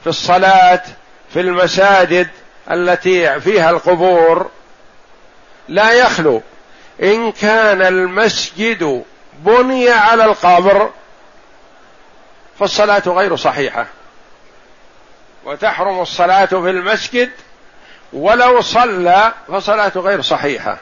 في 0.00 0.06
الصلاة 0.06 0.82
في 1.32 1.40
المساجد 1.40 2.28
التي 2.70 3.40
فيها 3.40 3.70
القبور 3.70 4.50
لا 5.68 5.92
يخلو. 5.92 6.42
إن 7.02 7.32
كان 7.32 7.82
المسجد 7.82 9.04
بني 9.38 9.90
على 9.90 10.24
القبر 10.24 10.90
فالصلاة 12.60 13.02
غير 13.06 13.36
صحيحة. 13.36 13.86
وتحرم 15.44 16.00
الصلاة 16.00 16.46
في 16.46 16.70
المسجد 16.70 17.30
ولو 18.12 18.60
صلى 18.60 19.32
فصلاته 19.48 20.00
غير 20.00 20.22
صحيحة. 20.22 20.78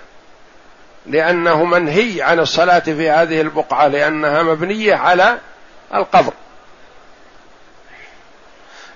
لأنه 1.07 1.65
منهي 1.65 2.23
عن 2.23 2.41
الصلاة 2.41 2.79
في 2.79 3.11
هذه 3.11 3.41
البقعة 3.41 3.87
لأنها 3.87 4.43
مبنية 4.43 4.95
على 4.95 5.39
القبر. 5.95 6.33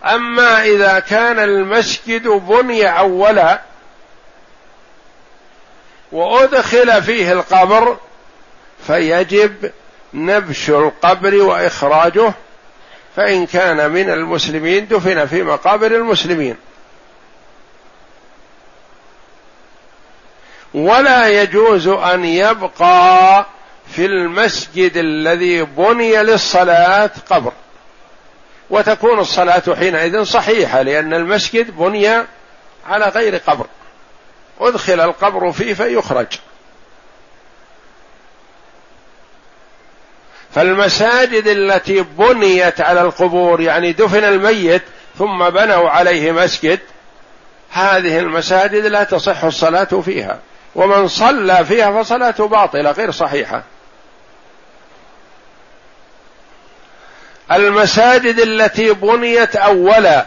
أما 0.05 0.62
إذا 0.62 0.99
كان 0.99 1.38
المسجد 1.38 2.29
بني 2.29 2.99
أولا 2.99 3.61
وأدخل 6.12 7.03
فيه 7.03 7.33
القبر 7.33 7.97
فيجب 8.87 9.73
نبش 10.14 10.71
القبر 10.71 11.35
وإخراجه 11.35 12.33
فإن 13.16 13.46
كان 13.46 13.90
من 13.90 14.11
المسلمين 14.11 14.88
دفن 14.88 15.27
في 15.27 15.42
مقابر 15.42 15.87
المسلمين. 15.87 16.57
ولا 20.75 21.42
يجوز 21.42 21.88
أن 21.88 22.25
يبقى 22.25 23.46
في 23.92 24.07
المسجد 24.07 24.96
الذي 24.96 25.62
بني 25.62 26.16
للصلاة 26.23 27.11
قبر. 27.31 27.53
وتكون 28.70 29.18
الصلاة 29.18 29.62
حينئذ 29.79 30.25
صحيحة 30.25 30.83
لأن 30.83 31.14
المسجد 31.14 31.70
بني 31.77 32.09
على 32.87 33.05
غير 33.05 33.37
قبر. 33.37 33.66
أدخل 34.61 35.01
القبر 35.01 35.53
فيه 35.53 35.75
فيخرج. 35.75 36.27
فالمساجد 40.55 41.47
التي 41.47 42.03
بنيت 42.03 42.81
على 42.81 43.01
القبور 43.03 43.61
يعني 43.61 43.93
دفن 43.93 44.25
الميت 44.25 44.83
ثم 45.19 45.51
بنوا 45.51 45.91
عليه 45.91 46.33
مسجد 46.33 46.79
هذه 47.71 48.19
المساجد 48.19 48.87
لا 48.87 49.05
تصح 49.05 49.45
الصلاة 49.45 49.85
فيها. 49.85 50.39
ومن 50.75 51.09
صلى 51.09 51.65
فيها 51.65 52.03
فصلاته 52.03 52.49
باطلة 52.49 52.91
غير 52.91 53.11
صحيحة. 53.11 53.63
المساجد 57.53 58.39
التي 58.39 58.93
بنيت 58.93 59.57
أولا 59.57 60.27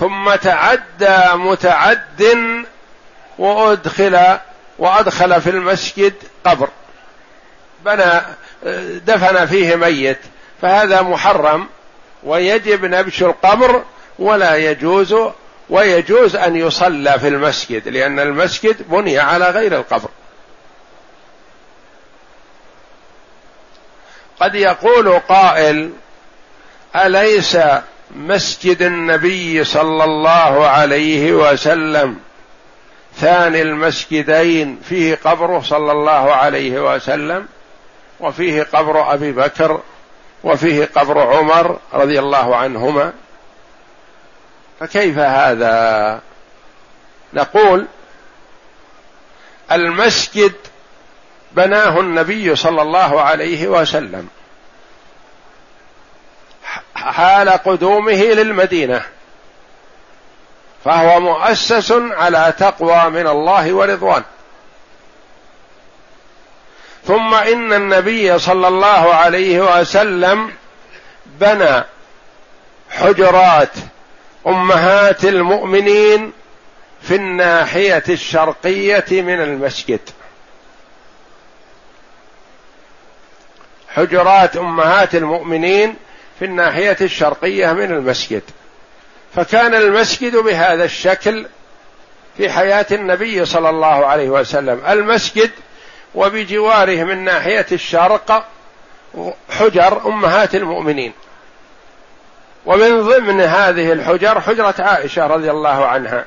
ثم 0.00 0.34
تعدى 0.34 1.18
متعد 1.34 2.54
وأدخل 3.38 4.38
وأدخل 4.78 5.40
في 5.40 5.50
المسجد 5.50 6.14
قبر. 6.44 6.68
بنى 7.84 8.20
دفن 8.98 9.46
فيه 9.46 9.76
ميت 9.76 10.18
فهذا 10.62 11.02
محرم 11.02 11.66
ويجب 12.24 12.84
نبش 12.84 13.22
القبر 13.22 13.82
ولا 14.18 14.56
يجوز 14.56 15.16
ويجوز 15.70 16.36
أن 16.36 16.56
يصلى 16.56 17.18
في 17.18 17.28
المسجد 17.28 17.88
لأن 17.88 18.20
المسجد 18.20 18.88
بني 18.88 19.18
على 19.18 19.50
غير 19.50 19.76
القبر. 19.76 20.08
قد 24.40 24.54
يقول 24.54 25.18
قائل 25.18 25.92
أليس 26.96 27.58
مسجد 28.16 28.82
النبي 28.82 29.64
صلى 29.64 30.04
الله 30.04 30.66
عليه 30.66 31.32
وسلم 31.32 32.18
ثاني 33.16 33.62
المسجدين 33.62 34.80
فيه 34.88 35.18
قبره 35.24 35.60
صلى 35.60 35.92
الله 35.92 36.34
عليه 36.34 36.94
وسلم؟ 36.94 37.46
وفيه 38.22 38.62
قبر 38.62 39.14
أبي 39.14 39.32
بكر 39.32 39.80
وفيه 40.44 40.88
قبر 40.94 41.18
عمر 41.18 41.78
رضي 41.92 42.18
الله 42.18 42.56
عنهما. 42.56 43.12
فكيف 44.80 45.18
هذا؟ 45.18 46.20
نقول 47.34 47.86
المسجد 49.72 50.52
بناه 51.52 52.00
النبي 52.00 52.56
صلى 52.56 52.82
الله 52.82 53.20
عليه 53.20 53.68
وسلم. 53.68 54.28
حال 56.94 57.48
قدومه 57.48 58.22
للمدينة. 58.22 59.02
فهو 60.84 61.20
مؤسس 61.20 61.92
على 61.92 62.54
تقوى 62.58 63.10
من 63.10 63.26
الله 63.26 63.72
ورضوان 63.72 64.22
ثم 67.06 67.34
إن 67.34 67.72
النبي 67.72 68.38
صلى 68.38 68.68
الله 68.68 69.14
عليه 69.14 69.80
وسلم 69.80 70.52
بنى 71.26 71.84
حجرات 72.90 73.70
أمهات 74.46 75.24
المؤمنين 75.24 76.32
في 77.02 77.14
الناحية 77.14 78.02
الشرقية 78.08 79.04
من 79.10 79.40
المسجد. 79.40 80.00
حجرات 83.88 84.56
أمهات 84.56 85.14
المؤمنين 85.14 85.96
في 86.38 86.44
الناحية 86.44 86.96
الشرقية 87.00 87.72
من 87.72 87.92
المسجد. 87.92 88.42
فكان 89.34 89.74
المسجد 89.74 90.36
بهذا 90.36 90.84
الشكل 90.84 91.46
في 92.36 92.50
حياة 92.50 92.86
النبي 92.92 93.44
صلى 93.44 93.70
الله 93.70 94.06
عليه 94.06 94.28
وسلم. 94.28 94.82
المسجد 94.88 95.50
وبجواره 96.14 97.04
من 97.04 97.24
ناحية 97.24 97.66
الشرق 97.72 98.44
حجر 99.50 100.06
أمهات 100.06 100.54
المؤمنين. 100.54 101.12
ومن 102.66 103.02
ضمن 103.02 103.40
هذه 103.40 103.92
الحجر 103.92 104.40
حجرة 104.40 104.74
عائشة 104.78 105.26
رضي 105.26 105.50
الله 105.50 105.86
عنها. 105.86 106.24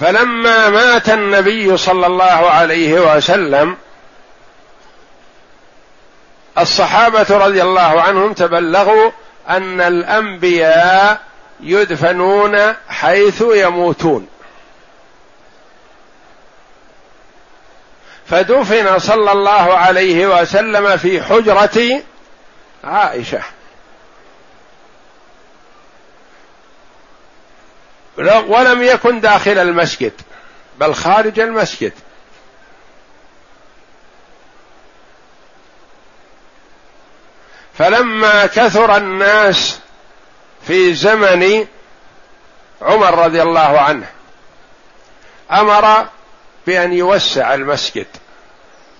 فلما 0.00 0.70
مات 0.70 1.08
النبي 1.08 1.76
صلى 1.76 2.06
الله 2.06 2.50
عليه 2.50 3.16
وسلم 3.16 3.76
الصحابة 6.58 7.26
رضي 7.30 7.62
الله 7.62 8.02
عنهم 8.02 8.32
تبلغوا 8.32 9.10
أن 9.48 9.80
الأنبياء 9.80 11.20
يدفنون 11.60 12.74
حيث 12.88 13.44
يموتون. 13.54 14.28
فدفن 18.26 18.98
صلى 18.98 19.32
الله 19.32 19.74
عليه 19.74 20.40
وسلم 20.40 20.96
في 20.96 21.22
حجرة 21.22 22.02
عائشة. 22.84 23.42
ولم 28.46 28.82
يكن 28.82 29.20
داخل 29.20 29.58
المسجد 29.58 30.12
بل 30.78 30.94
خارج 30.94 31.40
المسجد. 31.40 31.92
فلما 37.78 38.46
كثر 38.46 38.96
الناس 38.96 39.80
في 40.66 40.94
زمن 40.94 41.66
عمر 42.82 43.24
رضي 43.24 43.42
الله 43.42 43.80
عنه. 43.80 44.06
أمر 45.52 46.06
بأن 46.66 46.92
يوسع 46.92 47.54
المسجد. 47.54 48.06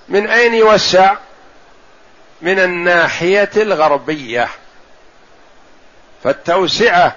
من 0.09 0.27
أين 0.27 0.55
يوسع؟ 0.55 1.15
من 2.43 2.59
الناحية 2.59 3.51
الغربية. 3.57 4.49
فالتوسعة 6.25 7.17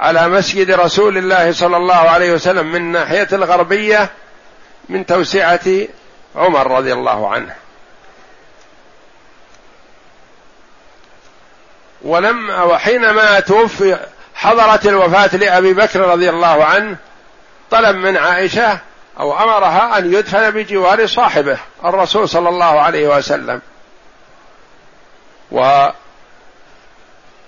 على 0.00 0.28
مسجد 0.28 0.70
رسول 0.70 1.18
الله 1.18 1.52
صلى 1.52 1.76
الله 1.76 1.94
عليه 1.94 2.32
وسلم 2.32 2.66
من 2.66 2.76
الناحية 2.76 3.28
الغربية 3.32 4.10
من 4.88 5.06
توسعة 5.06 5.86
عمر 6.36 6.70
رضي 6.70 6.92
الله 6.92 7.28
عنه. 7.28 7.54
ولما 12.04 12.62
وحينما 12.62 13.40
توفي 13.40 13.98
حضرت 14.34 14.86
الوفاة 14.86 15.36
لأبي 15.36 15.74
بكر 15.74 16.00
رضي 16.00 16.30
الله 16.30 16.64
عنه 16.64 16.96
طلب 17.70 17.96
من 17.96 18.16
عائشة 18.16 18.78
أو 19.20 19.38
أمرها 19.38 19.98
أن 19.98 20.14
يدفن 20.14 20.50
بجوار 20.50 21.06
صاحبه 21.06 21.58
الرسول 21.84 22.28
صلى 22.28 22.48
الله 22.48 22.80
عليه 22.80 23.08
وسلم. 23.08 23.60
و 25.52 25.88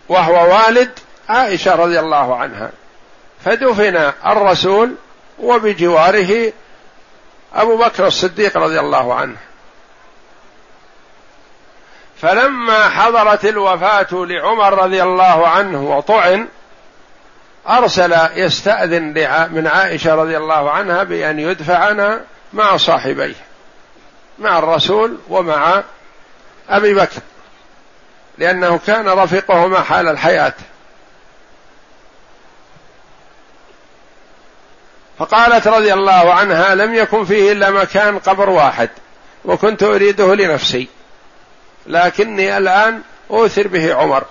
وهو 0.08 0.54
والد 0.54 0.98
عائشة 1.28 1.74
رضي 1.74 2.00
الله 2.00 2.36
عنها. 2.36 2.70
فدفن 3.44 4.12
الرسول 4.26 4.94
وبجواره 5.38 6.52
أبو 7.54 7.76
بكر 7.76 8.06
الصديق 8.06 8.56
رضي 8.56 8.80
الله 8.80 9.14
عنه. 9.14 9.36
فلما 12.24 12.88
حضرت 12.88 13.44
الوفاة 13.44 14.06
لعمر 14.12 14.82
رضي 14.82 15.02
الله 15.02 15.48
عنه 15.48 15.96
وطعن 15.96 16.48
أرسل 17.68 18.16
يستأذن 18.34 19.02
من 19.52 19.66
عائشة 19.66 20.14
رضي 20.14 20.37
الله 20.37 20.70
عنها 20.70 21.02
بأن 21.02 21.38
يدفعنا 21.38 22.20
مع 22.52 22.76
صاحبيه 22.76 23.34
مع 24.38 24.58
الرسول 24.58 25.18
ومع 25.28 25.82
أبي 26.68 26.94
بكر 26.94 27.20
لأنه 28.38 28.80
كان 28.87 29.08
رفيقهما 29.08 29.80
حال 29.80 30.08
الحياة. 30.08 30.54
فقالت 35.18 35.68
رضي 35.68 35.92
الله 35.92 36.34
عنها 36.34 36.74
لم 36.74 36.94
يكن 36.94 37.24
فيه 37.24 37.52
إلا 37.52 37.70
مكان 37.70 38.18
قبر 38.18 38.50
واحد 38.50 38.90
وكنت 39.44 39.82
أريده 39.82 40.34
لنفسي. 40.34 40.88
لكني 41.86 42.58
الآن 42.58 43.00
أوثر 43.30 43.68
به 43.68 43.94
عمر. 43.94 44.24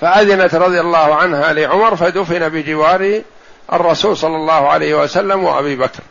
فأذنت 0.00 0.54
رضي 0.54 0.80
الله 0.80 1.14
عنها 1.14 1.52
لعمر 1.52 1.96
فدفن 1.96 2.48
بجوار 2.48 3.22
الرسول 3.72 4.16
صلى 4.16 4.36
الله 4.36 4.68
عليه 4.68 4.94
وسلم 4.94 5.44
وأبي 5.44 5.76
بكر. 5.76 6.02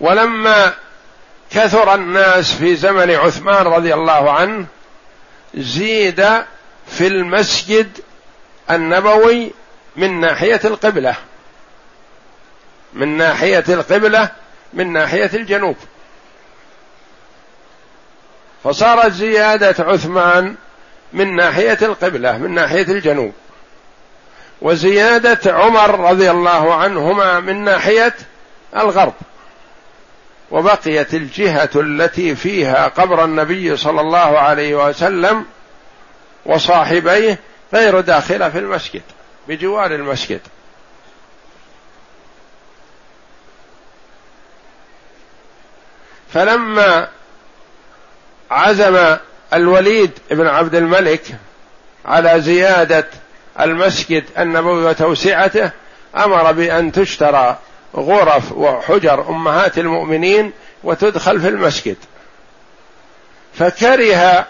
ولما 0.00 0.72
كثر 1.50 1.94
الناس 1.94 2.52
في 2.52 2.76
زمن 2.76 3.10
عثمان 3.10 3.66
رضي 3.66 3.94
الله 3.94 4.30
عنه 4.32 4.66
زيد 5.54 6.20
في 6.86 7.06
المسجد 7.06 7.98
النبوي 8.70 9.50
من 9.96 10.20
ناحية 10.20 10.60
القبلة. 10.64 11.14
من 12.92 13.16
ناحية 13.16 13.64
القبلة 13.68 14.30
من 14.72 14.92
ناحية 14.92 15.30
الجنوب. 15.34 15.76
فصارت 18.64 19.12
زيادة 19.12 19.84
عثمان 19.84 20.54
من 21.12 21.36
ناحية 21.36 21.78
القبلة 21.82 22.38
من 22.38 22.54
ناحية 22.54 22.82
الجنوب. 22.82 23.32
وزيادة 24.62 25.54
عمر 25.54 26.00
رضي 26.10 26.30
الله 26.30 26.74
عنهما 26.74 27.40
من 27.40 27.64
ناحية 27.64 28.14
الغرب. 28.76 29.14
وبقيت 30.50 31.14
الجهة 31.14 31.70
التي 31.76 32.34
فيها 32.34 32.88
قبر 32.88 33.24
النبي 33.24 33.76
صلى 33.76 34.00
الله 34.00 34.38
عليه 34.38 34.88
وسلم 34.88 35.44
وصاحبيه 36.46 37.38
غير 37.74 38.00
داخلة 38.00 38.48
في 38.48 38.58
المسجد 38.58 39.02
بجوار 39.48 39.94
المسجد. 39.94 40.40
فلما 46.34 47.08
عزم 48.50 49.16
الوليد 49.54 50.10
بن 50.30 50.46
عبد 50.46 50.74
الملك 50.74 51.22
على 52.04 52.40
زيادة 52.40 53.06
المسجد 53.60 54.24
النبوي 54.38 54.84
وتوسعته 54.84 55.70
أمر 56.16 56.52
بأن 56.52 56.92
تشترى 56.92 57.58
غرف 57.96 58.52
وحجر 58.52 59.28
أمهات 59.28 59.78
المؤمنين 59.78 60.52
وتدخل 60.84 61.40
في 61.40 61.48
المسجد. 61.48 61.96
فكره 63.54 64.46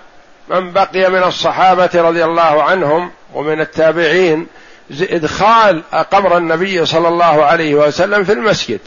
من 0.49 0.73
بقي 0.73 1.11
من 1.11 1.23
الصحابة 1.23 1.91
رضي 1.95 2.25
الله 2.25 2.63
عنهم 2.63 3.11
ومن 3.35 3.61
التابعين 3.61 4.47
إدخال 5.01 5.83
قبر 6.13 6.37
النبي 6.37 6.87
صلى 6.87 7.09
الله 7.09 7.45
عليه 7.45 7.75
وسلم 7.75 8.25
في 8.25 8.33
المسجد 8.33 8.81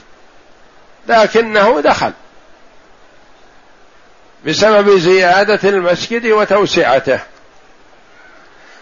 لكنه 1.08 1.82
دخل. 1.82 2.12
بسبب 4.46 4.98
زيادة 4.98 5.70
المسجد 5.70 6.26
وتوسعته. 6.26 7.20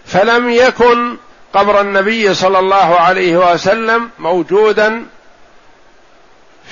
فلم 0.05 0.49
يكن 0.49 1.17
قبر 1.53 1.81
النبي 1.81 2.33
صلى 2.33 2.59
الله 2.59 2.99
عليه 2.99 3.53
وسلم 3.53 4.09
موجودا 4.19 5.05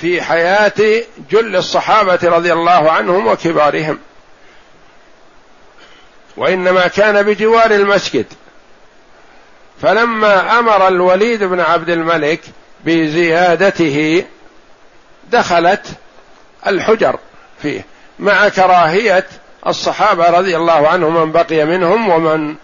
في 0.00 0.22
حياة 0.22 1.02
جل 1.30 1.56
الصحابة 1.56 2.18
رضي 2.22 2.52
الله 2.52 2.90
عنهم 2.90 3.26
وكبارهم. 3.26 3.98
وإنما 6.36 6.86
كان 6.86 7.22
بجوار 7.22 7.70
المسجد. 7.70 8.26
فلما 9.82 10.58
أمر 10.58 10.88
الوليد 10.88 11.44
بن 11.44 11.60
عبد 11.60 11.90
الملك 11.90 12.40
بزيادته 12.84 14.24
دخلت 15.30 15.86
الحجر 16.66 17.18
فيه. 17.62 17.91
مع 18.18 18.48
كراهية 18.48 19.26
الصحابة 19.66 20.30
رضي 20.30 20.56
الله 20.56 20.88
عنهم 20.88 21.22
من 21.22 21.32
بقي 21.32 21.64
منهم 21.64 22.08
ومن 22.08 22.54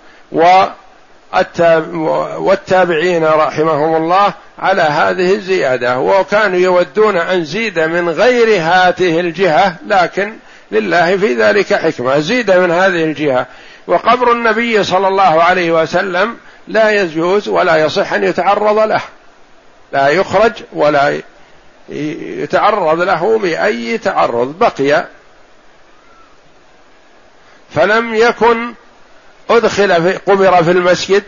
والتابعين 2.38 3.24
رحمهم 3.24 3.96
الله 3.96 4.32
على 4.58 4.82
هذه 4.82 5.34
الزيادة. 5.34 5.98
وكانوا 5.98 6.58
يودون 6.58 7.16
أن 7.16 7.44
زيد 7.44 7.78
من 7.78 8.08
غير 8.08 8.60
هذه 8.62 9.20
الجهة 9.20 9.76
لكن 9.86 10.36
لله 10.72 11.16
في 11.16 11.34
ذلك 11.34 11.74
حكمة. 11.74 12.18
زيد 12.18 12.50
من 12.50 12.70
هذه 12.70 13.04
الجهة. 13.04 13.46
وقبر 13.86 14.32
النبي 14.32 14.84
صلى 14.84 15.08
الله 15.08 15.42
عليه 15.42 15.82
وسلم 15.82 16.36
لا 16.68 16.90
يجوز 16.90 17.48
ولا 17.48 17.76
يصح 17.76 18.12
أن 18.12 18.24
يتعرض 18.24 18.78
له. 18.78 19.00
لا 19.92 20.08
يخرج 20.08 20.52
ولا 20.72 21.20
يتعرض 21.88 23.00
له 23.00 23.38
بأي 23.38 23.98
تعرض. 23.98 24.58
بقي 24.58 25.04
فلم 27.74 28.14
يكن 28.14 28.74
أدخل 29.50 30.02
في 30.02 30.16
قبر 30.16 30.64
في 30.64 30.70
المسجد 30.70 31.22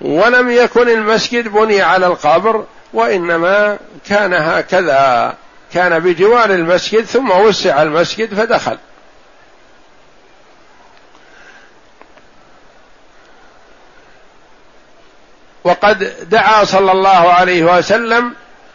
ولم 0.00 0.50
يكن 0.50 0.88
المسجد 0.88 1.48
بني 1.48 1.82
على 1.82 2.06
القبر 2.06 2.64
وإنما 2.92 3.78
كان 4.06 4.34
هكذا 4.34 5.34
كان 5.74 5.98
بجوار 5.98 6.50
المسجد 6.50 7.04
ثم 7.04 7.30
وسع 7.30 7.82
المسجد 7.82 8.34
فدخل. 8.34 8.78
وقد 15.64 16.28
دعا 16.30 16.64
صلى 16.64 16.92
الله 16.92 17.32
عليه 17.32 17.78
وسلم 17.78 18.34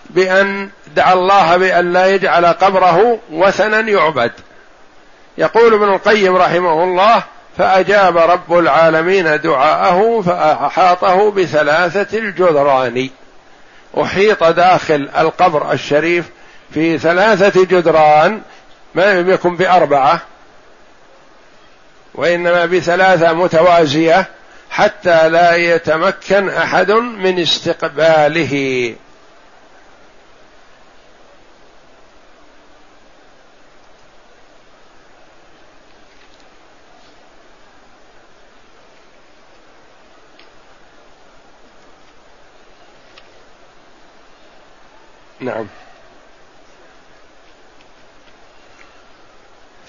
بأن 0.10 0.70
دعا 0.96 1.14
الله 1.14 1.58
بأن 1.58 1.94
لا 1.94 2.08
يجعل 2.08 2.46
قبره 2.46 3.20
وثنا 3.32 3.80
يعبد. 3.80 4.32
يقول 5.38 5.74
ابن 5.74 5.94
القيم 5.94 6.36
رحمه 6.36 6.84
الله 6.84 7.24
فأجاب 7.58 8.18
رب 8.18 8.54
العالمين 8.58 9.42
دعاءه 9.42 10.22
فأحاطه 10.22 11.32
بثلاثة 11.32 12.18
الجدران. 12.18 13.10
أحيط 14.02 14.44
داخل 14.44 15.10
القبر 15.18 15.72
الشريف 15.72 16.30
في 16.72 16.98
ثلاثة 16.98 17.64
جدران 17.66 18.42
ما 18.96 19.14
يكن 19.14 19.56
بأربعة 19.56 20.22
وإنما 22.16 22.66
بثلاثة 22.66 23.34
متوازية 23.34 24.28
حتى 24.70 25.30
لا 25.30 25.56
يتمكن 25.56 26.50
أحد 26.50 26.92
من 26.92 27.40
استقباله. 27.40 28.96
نعم. 45.48 45.68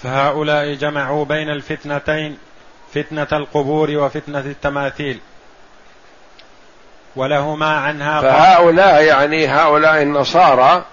فهؤلاء 0.03 0.75
جمعوا 0.75 1.25
بين 1.25 1.51
الفتنتين 1.51 2.39
فتنة 2.95 3.27
القبور 3.33 3.91
وفتنة 3.91 4.39
التماثيل. 4.39 5.21
ولهما 7.17 7.77
عنها 7.77 8.21
فهؤلاء 8.21 9.03
يعني 9.03 9.47
هؤلاء 9.47 10.03
النصارى 10.03 10.85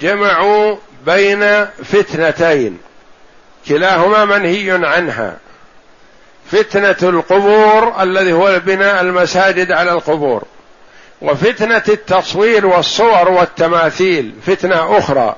جمعوا 0.00 0.76
بين 1.06 1.66
فتنتين. 1.66 2.78
كلاهما 3.68 4.24
منهي 4.24 4.86
عنها. 4.86 5.36
فتنة 6.50 7.08
القبور 7.10 8.02
الذي 8.02 8.32
هو 8.32 8.58
بناء 8.58 9.00
المساجد 9.00 9.72
على 9.72 9.92
القبور. 9.92 10.44
وفتنة 11.22 11.82
التصوير 11.88 12.66
والصور 12.66 13.28
والتماثيل 13.28 14.34
فتنة 14.46 14.98
أخرى. 14.98 15.36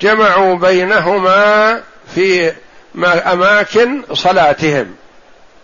جمعوا 0.00 0.56
بينهما 0.56 1.80
في 2.14 2.52
أماكن 3.04 4.02
صلاتهم. 4.12 4.94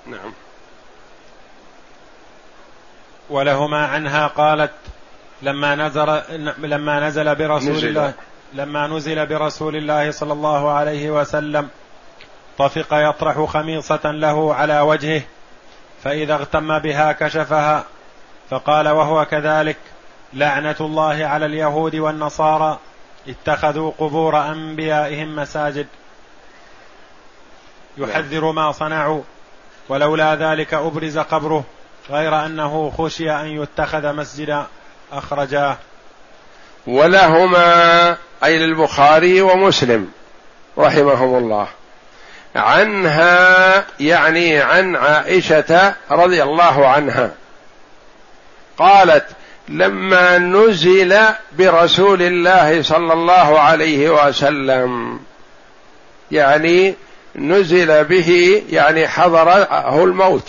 نعم. 0.06 0.32
ولهما 3.30 3.86
عنها 3.86 4.26
قالت 4.26 4.70
لما 5.42 5.74
نزل 5.74 6.22
لما 6.58 7.08
نزل 7.08 7.34
برسول 7.34 7.72
نزل. 7.72 7.88
الله 7.88 8.12
لما 8.52 8.86
نزل 8.86 9.26
برسول 9.26 9.76
الله 9.76 10.10
صلى 10.10 10.32
الله 10.32 10.70
عليه 10.70 11.10
وسلم 11.10 11.68
طفق 12.58 12.86
يطرح 12.92 13.44
خميصة 13.44 14.00
له 14.04 14.54
على 14.54 14.80
وجهه 14.80 15.22
فإذا 16.04 16.34
اغتم 16.34 16.78
بها 16.78 17.12
كشفها 17.12 17.84
فقال 18.50 18.88
وهو 18.88 19.24
كذلك 19.24 19.76
لعنة 20.32 20.76
الله 20.80 21.26
على 21.26 21.46
اليهود 21.46 21.96
والنصارى 21.96 22.78
اتخذوا 23.28 23.92
قبور 23.98 24.40
أنبيائهم 24.40 25.36
مساجد. 25.36 25.86
يحذر 27.98 28.52
ما 28.52 28.72
صنعوا 28.72 29.22
ولولا 29.88 30.34
ذلك 30.34 30.74
أبرز 30.74 31.18
قبره 31.18 31.64
غير 32.10 32.46
أنه 32.46 32.92
خشي 32.98 33.30
أن 33.30 33.46
يتخذ 33.46 34.12
مسجدا 34.12 34.66
أخرجاه. 35.12 35.76
ولهما 36.86 38.16
أي 38.44 38.58
للبخاري 38.58 39.40
ومسلم 39.40 40.10
رحمهم 40.78 41.38
الله 41.38 41.68
عنها 42.54 43.84
يعني 44.00 44.58
عن 44.58 44.96
عائشة 44.96 45.94
رضي 46.10 46.42
الله 46.42 46.88
عنها. 46.88 47.30
قالت 48.80 49.26
لما 49.68 50.38
نزل 50.38 51.18
برسول 51.58 52.22
الله 52.22 52.82
صلى 52.82 53.12
الله 53.12 53.60
عليه 53.60 54.10
وسلم 54.28 55.20
يعني 56.30 56.94
نزل 57.36 58.04
به 58.04 58.62
يعني 58.70 59.08
حضره 59.08 60.04
الموت. 60.04 60.48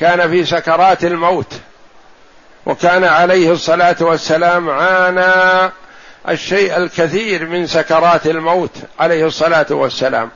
كان 0.00 0.30
في 0.30 0.44
سكرات 0.44 1.04
الموت. 1.04 1.52
وكان 2.66 3.04
عليه 3.04 3.52
الصلاة 3.52 3.96
والسلام 4.00 4.70
عانى 4.70 5.72
الشيء 6.28 6.76
الكثير 6.76 7.46
من 7.46 7.66
سكرات 7.66 8.26
الموت 8.26 8.76
عليه 9.00 9.26
الصلاة 9.26 9.66
والسلام. 9.70 10.30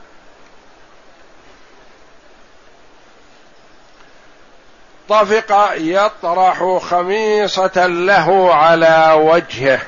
طفق 5.11 5.73
يطرح 5.75 6.77
خميصة 6.81 7.87
له 7.87 8.53
على 8.53 9.11
وجهه. 9.15 9.79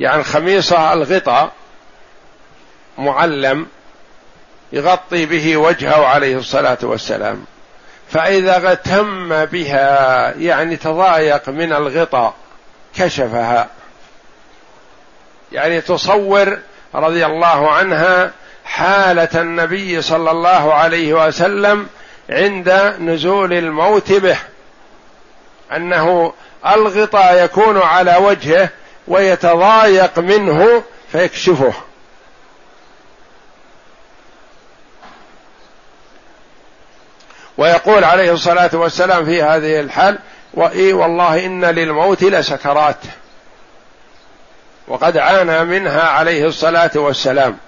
يعني 0.00 0.24
خميصة 0.24 0.92
الغطاء 0.92 1.52
معلم 2.98 3.66
يغطي 4.72 5.26
به 5.26 5.56
وجهه 5.56 6.06
عليه 6.06 6.36
الصلاة 6.36 6.78
والسلام. 6.82 7.44
فإذا 8.10 8.56
اغتم 8.56 9.44
بها 9.44 10.30
يعني 10.38 10.76
تضايق 10.76 11.48
من 11.48 11.72
الغطاء 11.72 12.34
كشفها. 12.96 13.68
يعني 15.52 15.80
تصور 15.80 16.58
رضي 16.94 17.26
الله 17.26 17.70
عنها 17.70 18.30
حالة 18.64 19.28
النبي 19.34 20.02
صلى 20.02 20.30
الله 20.30 20.74
عليه 20.74 21.26
وسلم 21.26 21.88
عند 22.30 22.70
نزول 23.00 23.52
الموت 23.52 24.12
به. 24.12 24.38
أنه 25.76 26.32
الغطاء 26.66 27.44
يكون 27.44 27.78
على 27.78 28.16
وجهه 28.16 28.68
ويتضايق 29.08 30.18
منه 30.18 30.82
فيكشفه. 31.12 31.72
ويقول 37.58 38.04
عليه 38.04 38.32
الصلاة 38.32 38.70
والسلام 38.72 39.24
في 39.24 39.42
هذه 39.42 39.80
الحال 39.80 40.18
وإي 40.54 40.92
والله 40.92 41.46
إن 41.46 41.64
للموت 41.64 42.22
لسكرات. 42.22 42.98
وقد 44.88 45.16
عانى 45.16 45.64
منها 45.64 46.02
عليه 46.02 46.46
الصلاة 46.46 46.90
والسلام. 46.94 47.58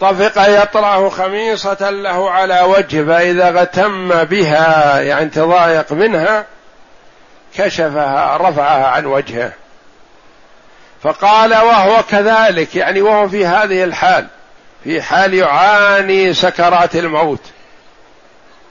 طفق 0.00 0.62
يطرح 0.62 1.08
خميصة 1.08 1.90
له 1.90 2.30
على 2.30 2.60
وجه 2.60 3.04
فإذا 3.06 3.50
غتم 3.50 4.24
بها 4.24 5.00
يعني 5.00 5.30
تضايق 5.30 5.92
منها 5.92 6.44
كشفها 7.56 8.36
رفعها 8.36 8.86
عن 8.86 9.06
وجهه. 9.06 9.52
فقال 11.02 11.54
وهو 11.54 12.02
كذلك 12.10 12.76
يعني 12.76 13.02
وهو 13.02 13.28
في 13.28 13.46
هذه 13.46 13.84
الحال 13.84 14.26
في 14.84 15.02
حال 15.02 15.34
يعاني 15.34 16.34
سكرات 16.34 16.96
الموت 16.96 17.40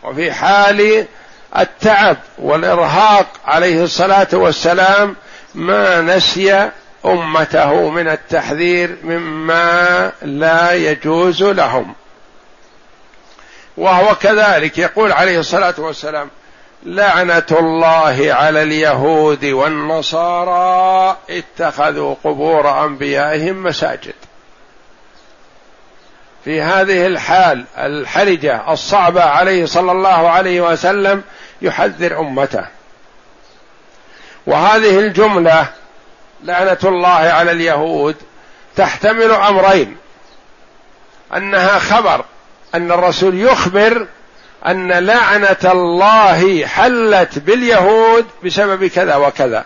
وفي 0.04 0.32
حال 0.32 1.06
التعب 1.58 2.18
والإرهاق 2.38 3.28
عليه 3.46 3.84
الصلاة 3.84 4.28
والسلام 4.34 5.16
ما 5.56 6.02
نسي 6.02 6.70
أمته 7.06 7.90
من 7.90 8.08
التحذير 8.08 8.98
مما 9.04 10.12
لا 10.22 10.74
يجوز 10.74 11.44
لهم. 11.44 11.94
وهو 13.78 14.16
كذلك 14.16 14.78
يقول 14.78 15.12
عليه 15.12 15.40
الصلاة 15.40 15.74
والسلام 15.78 16.30
لعنة 16.84 17.46
الله 17.52 18.34
على 18.34 18.64
اليهود 18.64 19.46
والنصارى 19.46 21.18
اتخذوا 21.30 22.16
قبور 22.24 22.86
أنبيائهم 22.86 23.64
مساجد. 23.64 24.14
في 26.46 26.62
هذه 26.62 27.08
الحال 27.08 27.66
الحرجة 27.78 28.74
الصعبة 28.74 29.24
عليه 29.24 29.66
صلى 29.66 29.92
الله 29.92 30.30
عليه 30.30 30.62
وسلم 30.62 31.24
يحذر 31.62 32.20
أمته. 32.20 32.66
وهذه 34.48 35.00
الجملة 35.00 35.68
لعنة 36.44 36.78
الله 36.84 37.10
على 37.10 37.52
اليهود 37.52 38.16
تحتمل 38.76 39.32
أمرين. 39.32 39.98
أنها 41.36 41.80
خبر. 41.80 42.26
أن 42.76 42.92
الرسول 42.92 43.40
يخبر 43.40 44.08
أن 44.68 44.92
لعنة 44.92 45.72
الله 45.72 46.66
حلت 46.66 47.40
باليهود 47.40 48.26
بسبب 48.46 48.88
كذا 48.88 49.16
وكذا. 49.16 49.66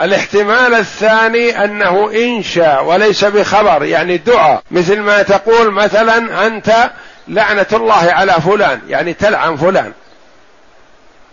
الاحتمال 0.00 0.74
الثاني 0.74 1.64
أنه 1.64 2.10
انشاء 2.14 2.84
وليس 2.84 3.24
بخبر 3.24 3.84
يعني 3.84 4.16
دعاء. 4.16 4.62
مثل 4.70 5.00
ما 5.00 5.22
تقول 5.22 5.70
مثلا 5.70 6.46
أنت 6.46 6.90
لعنة 7.28 7.66
الله 7.72 8.12
على 8.12 8.32
فلان 8.32 8.80
يعني 8.88 9.14
تلعن 9.14 9.56
فلان. 9.56 9.92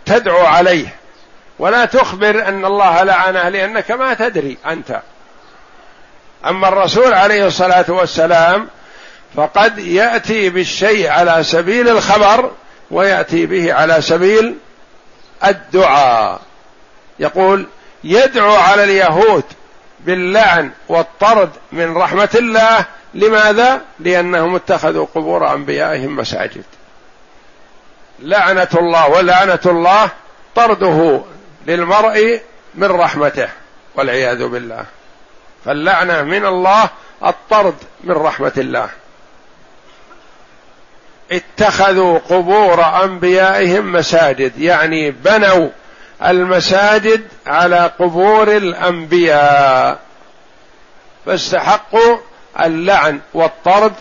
تدعو 0.06 0.46
عليه. 0.46 0.99
ولا 1.60 1.84
تخبر 1.84 2.48
أن 2.48 2.64
الله 2.64 3.02
لعنه 3.02 3.48
لانك 3.48 3.90
ما 3.90 4.14
تدري 4.14 4.58
أنت. 4.66 5.00
أما 6.46 6.68
الرسول 6.68 7.14
عليه 7.14 7.46
الصلاة 7.46 7.84
والسلام 7.88 8.68
فقد 9.36 9.78
يأتي 9.78 10.50
بالشيء 10.50 11.08
على 11.08 11.44
سبيل 11.44 11.88
الخبر 11.88 12.50
ويأتي 12.90 13.46
به 13.46 13.74
على 13.74 14.02
سبيل 14.02 14.56
الدعاء. 15.44 16.40
يقول 17.18 17.66
يدعو 18.04 18.54
على 18.54 18.84
اليهود 18.84 19.44
باللعن 20.00 20.70
والطرد 20.88 21.50
من 21.72 21.96
رحمة 21.96 22.30
الله. 22.34 22.84
لماذا؟ 23.14 23.80
لأنهم 23.98 24.54
اتخذوا 24.54 25.06
قبور 25.14 25.54
أنبيائهم 25.54 26.16
مساجد. 26.16 26.64
لعنة 28.20 28.68
الله 28.74 29.08
ولعنة 29.08 29.60
الله 29.66 30.10
طرده 30.54 31.20
للمرء 31.70 32.40
من 32.74 32.86
رحمته 32.86 33.48
والعياذ 33.94 34.46
بالله. 34.48 34.84
فاللعنة 35.64 36.22
من 36.22 36.46
الله 36.46 36.90
الطرد 37.26 37.74
من 38.04 38.14
رحمة 38.14 38.52
الله. 38.56 38.88
اتخذوا 41.32 42.18
قبور 42.18 43.04
أنبيائهم 43.04 43.92
مساجد 43.92 44.58
يعني 44.58 45.10
بنوا 45.10 45.68
المساجد 46.24 47.28
على 47.46 47.90
قبور 47.98 48.56
الأنبياء. 48.56 49.98
فاستحقوا 51.26 52.16
اللعن 52.60 53.20
والطرد 53.34 53.92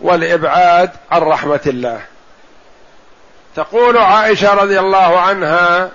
والإبعاد 0.00 0.90
عن 1.10 1.20
رحمة 1.20 1.60
الله. 1.66 2.00
تقول 3.56 3.98
عائشة 3.98 4.54
رضي 4.54 4.80
الله 4.80 5.20
عنها 5.20 5.90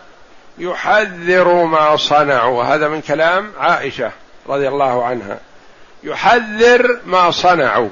يحذر 0.58 1.64
ما 1.64 1.96
صنعوا. 1.96 2.64
هذا 2.64 2.88
من 2.88 3.02
كلام 3.02 3.52
عائشة 3.60 4.12
رضي 4.48 4.68
الله 4.68 5.06
عنها. 5.06 5.38
يحذر 6.04 7.00
ما 7.06 7.32
صنعوا. 7.32 7.90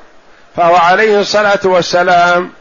فهو 0.56 0.76
عليه 0.76 1.20
الصلاة 1.20 1.60
والسلام 1.64 2.52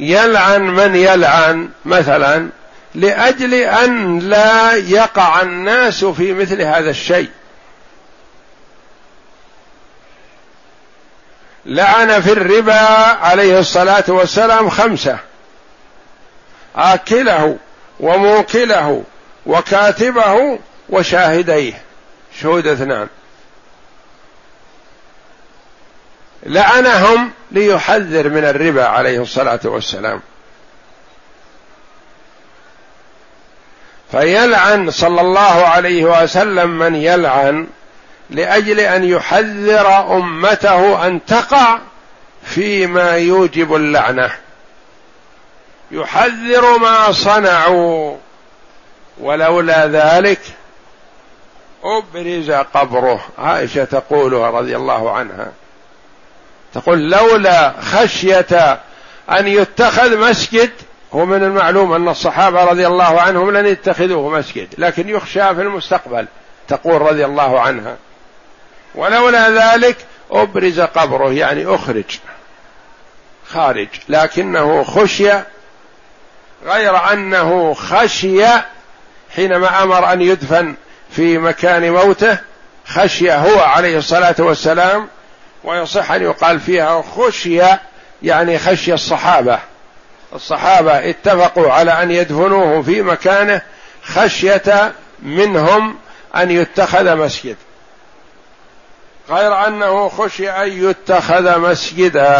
يلعن 0.00 0.62
من 0.62 0.96
يلعن 0.96 1.68
مثلا 1.84 2.48
لأجل 2.94 3.54
أن 3.54 4.18
لا 4.18 4.74
يقع 4.74 5.42
الناس 5.42 6.04
في 6.04 6.32
مثل 6.32 6.62
هذا 6.62 6.90
الشيء. 6.90 7.30
لعن 11.66 12.20
في 12.20 12.32
الربا 12.32 12.80
عليه 13.22 13.58
الصلاة 13.58 14.04
والسلام 14.08 14.70
خمسة. 14.70 15.18
آكله 16.76 17.56
وموكله 18.00 19.04
وكاتبه 19.46 20.58
وشاهديه. 20.88 21.82
شهود 22.40 22.66
اثنان 22.66 23.08
لعنهم 26.42 27.30
ليحذر 27.50 28.28
من 28.28 28.44
الربا 28.44 28.84
عليه 28.84 29.22
الصلاة 29.22 29.60
والسلام. 29.64 30.20
فيلعن 34.10 34.90
صلى 34.90 35.20
الله 35.20 35.66
عليه 35.66 36.22
وسلم 36.22 36.70
من 36.70 36.94
يلعن 36.94 37.66
لأجل 38.30 38.80
أن 38.80 39.04
يحذر 39.04 40.16
أمته 40.16 41.06
أن 41.06 41.24
تقع 41.24 41.78
فيما 42.44 43.16
يوجب 43.16 43.74
اللعنة. 43.74 44.30
يحذر 45.90 46.78
ما 46.78 47.12
صنعوا. 47.12 48.16
ولولا 49.20 49.86
ذلك 49.86 50.40
أبرز 51.84 52.50
قبره. 52.50 53.20
عائشة 53.38 53.84
تقول 53.84 54.32
رضي 54.32 54.76
الله 54.76 55.10
عنها. 55.12 55.52
تقول 56.74 57.10
لولا 57.10 57.80
خشية 57.80 58.80
أن 59.30 59.48
يتخذ 59.48 60.18
مسجد 60.18 60.70
هو 61.14 61.26
من 61.26 61.44
المعلوم 61.44 61.92
أن 61.92 62.08
الصحابة 62.08 62.64
رضي 62.64 62.86
الله 62.86 63.20
عنهم 63.20 63.50
لن 63.50 63.66
يتخذوه 63.66 64.28
مسجد 64.28 64.68
لكن 64.78 65.08
يخشى 65.08 65.54
في 65.54 65.62
المستقبل 65.62 66.26
تقول 66.68 67.02
رضي 67.02 67.24
الله 67.24 67.60
عنها. 67.60 67.96
ولولا 68.94 69.50
ذلك 69.50 69.96
أبرز 70.30 70.80
قبره 70.80 71.32
يعني 71.32 71.66
أخرج 71.66 72.18
خارج 73.48 73.88
لكنه 74.08 74.84
خشي 74.84 75.30
غير 76.66 77.12
أنه 77.12 77.74
خشي 77.74 78.44
حينما 79.36 79.82
أمر 79.82 80.12
أن 80.12 80.22
يدفن 80.22 80.74
في 81.10 81.38
مكان 81.38 81.92
موته 81.92 82.38
خشي 82.86 83.32
هو 83.32 83.60
عليه 83.60 83.98
الصلاة 83.98 84.34
والسلام 84.38 85.08
ويصح 85.64 86.12
أن 86.12 86.22
يقال 86.22 86.60
فيها 86.60 87.02
خشي 87.16 87.62
يعني 88.22 88.58
خشي 88.58 88.94
الصحابة. 88.94 89.58
الصحابة 90.34 91.10
اتفقوا 91.10 91.72
على 91.72 92.02
أن 92.02 92.10
يدفنوه 92.10 92.82
في 92.82 93.02
مكانه 93.02 93.62
خشية 94.04 94.92
منهم 95.22 95.96
أن 96.36 96.50
يتخذ 96.50 97.16
مسجد. 97.16 97.56
غير 99.30 99.66
أنه 99.66 100.08
خشي 100.08 100.50
أن 100.50 100.88
يتخذ 100.90 101.58
مسجدا 101.58 102.30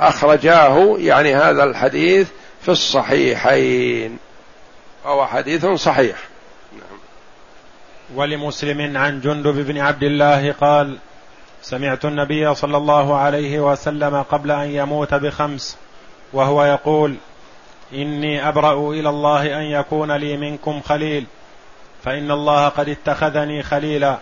أخرجاه 0.00 0.96
يعني 0.98 1.34
هذا 1.36 1.64
الحديث 1.64 2.28
في 2.62 2.68
الصحيحين. 2.68 4.18
وهو 5.04 5.26
حديث 5.26 5.66
صحيح. 5.66 6.16
ولمسلم 8.14 8.96
عن 8.96 9.20
جندب 9.20 9.66
بن 9.66 9.78
عبد 9.78 10.02
الله 10.02 10.52
قال 10.52 10.98
سمعت 11.62 12.04
النبي 12.04 12.54
صلى 12.54 12.76
الله 12.76 13.16
عليه 13.16 13.60
وسلم 13.60 14.22
قبل 14.22 14.50
أن 14.50 14.70
يموت 14.70 15.14
بخمس 15.14 15.78
وهو 16.32 16.64
يقول 16.64 17.14
إني 17.92 18.48
أبرأ 18.48 18.90
إلى 18.90 19.08
الله 19.08 19.58
أن 19.58 19.62
يكون 19.62 20.12
لي 20.12 20.36
منكم 20.36 20.80
خليل 20.80 21.26
فإن 22.04 22.30
الله 22.30 22.68
قد 22.68 22.88
اتخذني 22.88 23.62
خليلا 23.62 24.18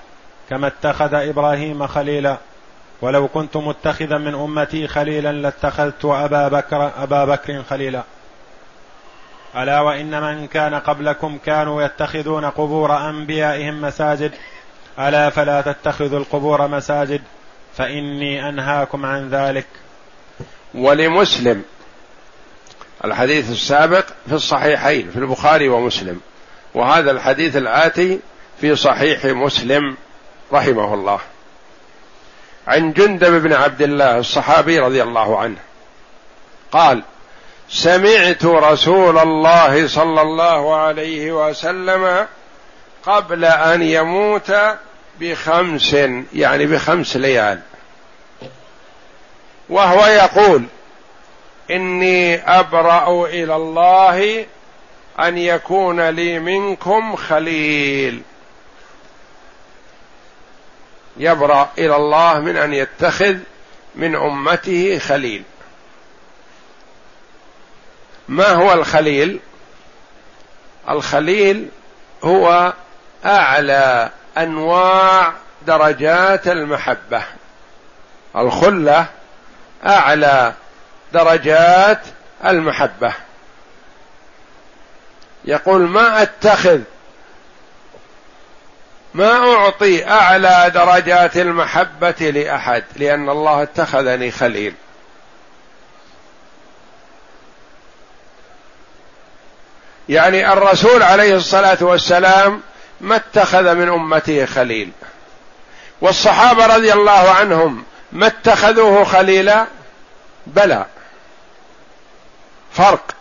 كما 0.51 0.67
اتخذ 0.67 1.15
إبراهيم 1.15 1.87
خليلا 1.87 2.37
ولو 3.03 3.29
كنت 3.29 3.57
متخذا 3.57 4.19
من 4.19 4.35
أمتي 4.35 4.87
خليلا 4.87 5.33
لاتخذت 5.33 6.05
أبا 6.05 6.49
بكر 6.49 6.91
أبا 7.03 7.25
بكر 7.25 7.63
خليلا. 7.63 8.03
ألا 9.57 9.81
وإن 9.81 10.23
من 10.23 10.47
كان 10.47 10.75
قبلكم 10.75 11.39
كانوا 11.39 11.83
يتخذون 11.83 12.45
قبور 12.45 12.97
أنبيائهم 13.11 13.81
مساجد؟ 13.81 14.33
ألا 14.99 15.31
فلا 15.31 15.61
تتخذوا 15.61 16.19
القبور 16.19 16.69
مساجد؟ 16.69 17.23
فإني 17.77 18.49
أنهاكم 18.49 19.07
عن 19.07 19.29
ذلك. 19.29 19.67
ولمسلم 20.75 21.63
الحديث 23.05 23.51
السابق 23.51 24.07
في 24.27 24.33
الصحيحين 24.33 25.11
في 25.11 25.17
البخاري 25.17 25.69
ومسلم 25.69 26.21
وهذا 26.75 27.11
الحديث 27.11 27.57
الآتي 27.57 28.21
في 28.61 28.77
صحيح 28.77 29.25
مسلم 29.25 29.97
رحمه 30.53 30.95
الله. 30.95 31.21
عن 32.67 32.93
جندب 32.93 33.43
بن 33.43 33.53
عبد 33.53 33.83
الله 33.83 34.19
الصحابي 34.19 34.79
رضي 34.79 35.03
الله 35.03 35.39
عنه 35.39 35.59
قال 36.73 37.03
سمعت 37.69 38.45
رسول 38.45 39.19
الله 39.19 39.89
صلى 39.89 40.23
الله 40.23 40.77
عليه 40.77 41.49
وسلم 41.49 42.27
قبل 43.07 43.45
أن 43.45 43.83
يموت 43.83 44.55
بخمس 45.21 45.97
يعني 46.35 46.67
بخمس 46.67 47.17
ليال. 47.17 47.61
وهو 49.69 50.07
يقول 50.07 50.65
إني 51.71 52.37
أبرأ 52.59 53.27
إلى 53.27 53.57
الله 53.57 54.47
أن 55.21 55.39
يكون 55.39 56.09
لي 56.09 56.39
منكم 56.39 57.17
خليل. 57.17 58.23
يبرأ 61.17 61.71
إلى 61.79 61.97
الله 61.97 62.41
من 62.41 62.57
أن 62.57 62.73
يتخذ 62.73 63.37
من 63.95 64.15
أمته 64.15 64.99
خليل. 64.99 65.43
ما 68.29 68.49
هو 68.49 68.73
الخليل؟ 68.73 69.41
الخليل 70.89 71.69
هو 72.25 72.73
أعلى 73.25 74.11
أنواع 74.39 75.33
درجات 75.67 76.49
المحبة. 76.49 77.23
الخلة 78.37 79.07
أعلى 79.87 80.53
درجات 81.13 82.01
المحبة. 82.45 83.13
يقول 85.45 85.81
ما 85.81 86.23
أتخذ؟ 86.23 86.81
ما 89.15 89.55
أعطي 89.55 90.11
أعلى 90.11 90.71
درجات 90.75 91.37
المحبة 91.37 92.31
لأحد 92.31 92.85
لأن 92.97 93.29
الله 93.29 93.63
اتخذني 93.63 94.31
خليل. 94.31 94.75
يعني 100.09 100.53
الرسول 100.53 101.03
عليه 101.03 101.37
الصلاة 101.37 101.79
والسلام 101.81 102.61
ما 103.01 103.17
اتخذ 103.17 103.75
من 103.75 103.89
أمته 103.89 104.47
خليل. 104.47 104.91
والصحابة 106.01 106.67
رضي 106.67 106.93
الله 106.93 107.31
عنهم 107.31 107.85
ما 108.13 108.27
اتخذوه 108.27 109.05
خليلا؟ 109.05 109.67
بلى. 110.47 110.87
فرق. 112.73 113.15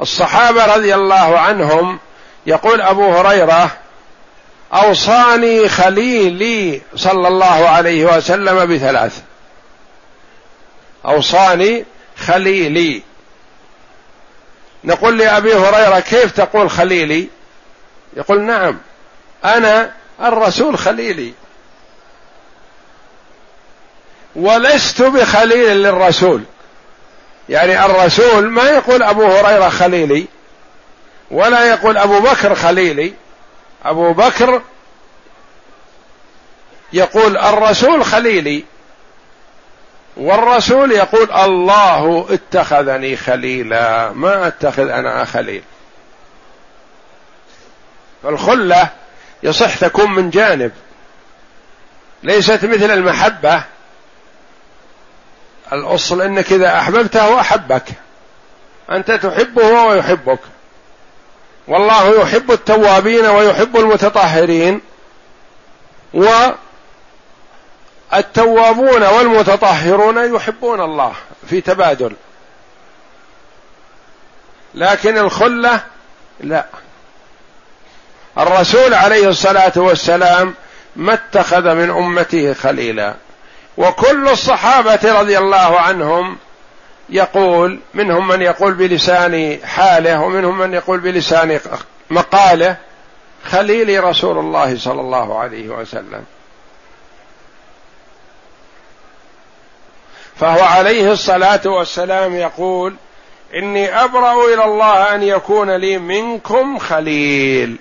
الصحابة 0.00 0.74
رضي 0.74 0.94
الله 0.94 1.38
عنهم 1.38 1.98
يقول 2.46 2.80
أبو 2.80 3.12
هريرة 3.12 3.70
أوصاني 4.74 5.68
خليلي 5.68 6.80
صلى 6.96 7.28
الله 7.28 7.68
عليه 7.68 8.16
وسلم 8.16 8.74
بثلاث. 8.74 9.20
أوصاني 11.06 11.84
خليلي. 12.18 13.02
نقول 14.86 15.18
لأبي 15.18 15.54
هريرة 15.54 16.00
كيف 16.00 16.32
تقول 16.32 16.70
خليلي؟ 16.70 17.28
يقول 18.16 18.40
نعم 18.40 18.78
أنا 19.44 19.92
الرسول 20.20 20.78
خليلي. 20.78 21.32
ولست 24.36 25.02
بخليل 25.02 25.82
للرسول. 25.82 26.42
يعني 27.48 27.86
الرسول 27.86 28.50
ما 28.50 28.62
يقول 28.70 29.02
أبو 29.02 29.24
هريرة 29.26 29.68
خليلي 29.68 30.26
ولا 31.30 31.64
يقول 31.64 31.96
أبو 31.96 32.20
بكر 32.20 32.54
خليلي. 32.54 33.14
أبو 33.84 34.12
بكر 34.12 34.62
يقول 36.92 37.36
الرسول 37.36 38.04
خليلي. 38.04 38.64
والرسول 40.16 40.92
يقول 40.92 41.32
الله 41.32 42.26
اتخذني 42.30 43.16
خليلا 43.16 44.12
ما 44.12 44.46
أتخذ 44.46 44.88
أنا 44.88 45.24
خليل. 45.24 45.62
فالخلة 48.22 48.88
يصح 49.42 49.78
تكون 49.78 50.10
من 50.14 50.30
جانب 50.30 50.72
ليست 52.22 52.64
مثل 52.64 52.90
المحبة. 52.90 53.62
الأصل 55.72 56.22
إنك 56.22 56.52
إذا 56.52 56.78
أحببته 56.78 57.40
أحبك 57.40 57.84
أنت 58.90 59.10
تحبه 59.10 59.62
وهو 59.62 59.94
يحبك 59.94 60.38
والله 61.68 62.22
يحب 62.22 62.52
التوابين 62.52 63.26
ويحب 63.26 63.76
المتطهرين 63.76 64.80
والتوابون 68.12 69.02
والمتطهرون 69.02 70.34
يحبون 70.34 70.80
الله 70.80 71.12
في 71.48 71.60
تبادل. 71.60 72.12
لكن 74.74 75.18
الخلة 75.18 75.80
لا. 76.40 76.66
الرسول 78.38 78.94
عليه 78.94 79.28
الصلاة 79.28 79.72
والسلام 79.76 80.54
ما 80.96 81.14
اتخذ 81.14 81.74
من 81.74 81.90
أمته 81.90 82.52
خليلا. 82.52 83.14
وكل 83.76 84.28
الصحابة 84.28 85.20
رضي 85.20 85.38
الله 85.38 85.80
عنهم 85.80 86.36
يقول 87.08 87.80
منهم 87.94 88.28
من 88.28 88.42
يقول 88.42 88.74
بلسان 88.74 89.58
حاله 89.64 90.20
ومنهم 90.20 90.58
من 90.58 90.74
يقول 90.74 91.00
بلسان 91.00 91.60
مقاله 92.10 92.76
خليلي 93.44 93.98
رسول 93.98 94.38
الله 94.38 94.78
صلى 94.78 95.00
الله 95.00 95.38
عليه 95.38 95.68
وسلم. 95.68 96.24
فهو 100.40 100.64
عليه 100.64 101.12
الصلاة 101.12 101.60
والسلام 101.66 102.34
يقول 102.34 102.96
إني 103.54 104.04
أبرأ 104.04 104.54
إلى 104.54 104.64
الله 104.64 105.14
أن 105.14 105.22
يكون 105.22 105.70
لي 105.76 105.98
منكم 105.98 106.78
خليل. 106.78 107.76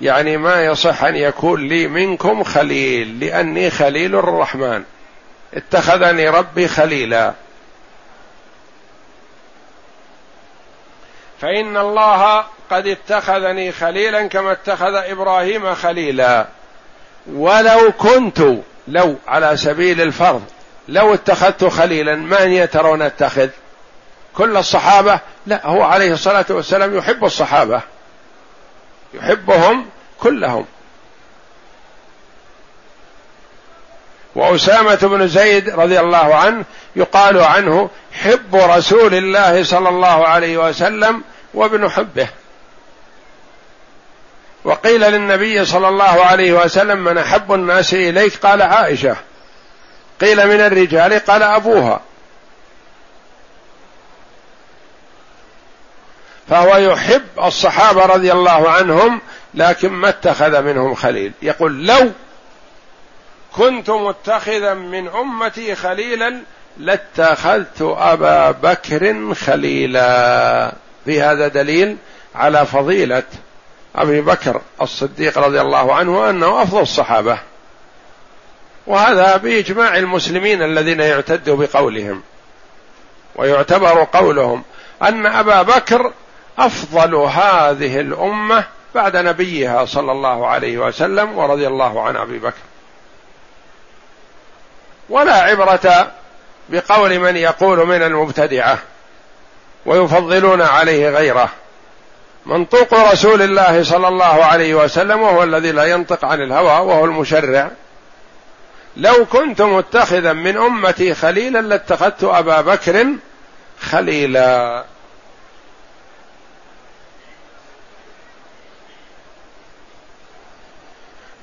يعني 0.00 0.36
ما 0.36 0.64
يصح 0.64 1.04
أن 1.04 1.16
يكون 1.16 1.68
لي 1.68 1.88
منكم 1.88 2.44
خليل 2.44 3.20
لأني 3.20 3.70
خليل 3.70 4.14
الرحمن. 4.16 4.84
اتخذني 5.54 6.28
ربي 6.28 6.68
خليلا. 6.68 7.32
فإن 11.40 11.76
الله 11.76 12.44
قد 12.70 12.86
اتخذني 12.86 13.72
خليلا 13.72 14.26
كما 14.26 14.52
اتخذ 14.52 14.94
إبراهيم 14.94 15.74
خليلا. 15.74 16.46
ولو 17.32 17.92
كنت 17.92 18.42
لو 18.88 19.16
على 19.28 19.56
سبيل 19.56 20.00
الفرض 20.00 20.42
لو 20.88 21.14
اتخذت 21.14 21.64
خليلا 21.64 22.14
من 22.14 22.52
يترون 22.52 23.02
أتخذ. 23.02 23.48
كل 24.34 24.56
الصحابة 24.56 25.20
لا 25.46 25.66
هو 25.66 25.82
عليه 25.82 26.12
الصلاة 26.12 26.46
والسلام 26.50 26.98
يحب 26.98 27.24
الصحابة. 27.24 27.82
يحبهم 29.14 29.86
كلهم. 30.20 30.66
وأسامة 34.34 34.94
بن 34.94 35.28
زيد 35.28 35.70
رضي 35.70 36.00
الله 36.00 36.34
عنه 36.34 36.64
يقال 36.96 37.38
عنه 37.40 37.90
حب 38.12 38.54
رسول 38.54 39.14
الله 39.14 39.64
صلى 39.64 39.88
الله 39.88 40.26
عليه 40.28 40.68
وسلم 40.68 41.22
وابن 41.54 41.90
حبه. 41.90 42.28
وقيل 44.64 45.00
للنبي 45.00 45.64
صلى 45.64 45.88
الله 45.88 46.24
عليه 46.24 46.52
وسلم 46.52 47.04
من 47.04 47.18
أحب 47.18 47.52
الناس 47.52 47.94
إليك؟ 47.94 48.36
قال 48.36 48.62
عائشة. 48.62 49.16
قيل 50.20 50.46
من 50.46 50.60
الرجال 50.60 51.18
قال 51.18 51.42
أبوها. 51.42 52.00
فهو 56.48 56.76
يحب 56.76 57.22
الصحابة 57.44 58.06
رضي 58.06 58.32
الله 58.32 58.70
عنهم 58.70 59.20
لكن 59.54 59.88
ما 59.88 60.08
اتخذ 60.08 60.62
منهم 60.62 60.94
خليل. 60.94 61.32
يقول 61.42 61.86
لو 61.86 62.10
كنت 63.56 63.90
متخذا 63.90 64.74
من 64.74 65.08
أمتي 65.08 65.74
خليلا 65.74 66.40
لاتخذت 66.78 67.82
أبا 67.82 68.50
بكر 68.50 69.34
خليلا. 69.34 70.72
في 71.04 71.22
هذا 71.22 71.48
دليل 71.48 71.96
على 72.34 72.66
فضيلة 72.66 73.22
أبي 73.96 74.20
بكر 74.20 74.60
الصديق 74.82 75.38
رضي 75.38 75.60
الله 75.60 75.94
عنه 75.94 76.30
أنه 76.30 76.62
أفضل 76.62 76.82
الصحابة. 76.82 77.38
وهذا 78.88 79.36
بإجماع 79.36 79.96
المسلمين 79.96 80.62
الذين 80.62 81.00
يعتد 81.00 81.50
بقولهم 81.50 82.22
ويعتبر 83.36 84.04
قولهم 84.12 84.62
أن 85.02 85.26
أبا 85.26 85.62
بكر 85.62 86.12
أفضل 86.58 87.14
هذه 87.14 88.00
الأمة 88.00 88.64
بعد 88.94 89.16
نبيها 89.16 89.84
صلى 89.84 90.12
الله 90.12 90.46
عليه 90.46 90.78
وسلم 90.78 91.38
ورضي 91.38 91.66
الله 91.66 92.02
عن 92.02 92.16
أبي 92.16 92.38
بكر. 92.38 92.62
ولا 95.08 95.34
عبرة 95.34 96.10
بقول 96.68 97.18
من 97.18 97.36
يقول 97.36 97.86
من 97.86 98.02
المبتدعة 98.02 98.78
ويفضلون 99.86 100.62
عليه 100.62 101.10
غيره. 101.10 101.48
منطوق 102.46 102.94
رسول 103.12 103.42
الله 103.42 103.84
صلى 103.84 104.08
الله 104.08 104.44
عليه 104.44 104.74
وسلم 104.74 105.20
وهو 105.22 105.42
الذي 105.42 105.72
لا 105.72 105.84
ينطق 105.84 106.24
عن 106.24 106.42
الهوى 106.42 106.86
وهو 106.86 107.04
المشرع. 107.04 107.70
لو 108.98 109.26
كنت 109.26 109.62
متخذا 109.62 110.32
من 110.32 110.56
أمتي 110.56 111.14
خليلا 111.14 111.58
لاتخذت 111.58 112.24
أبا 112.24 112.60
بكر 112.60 113.06
خليلا. 113.80 114.84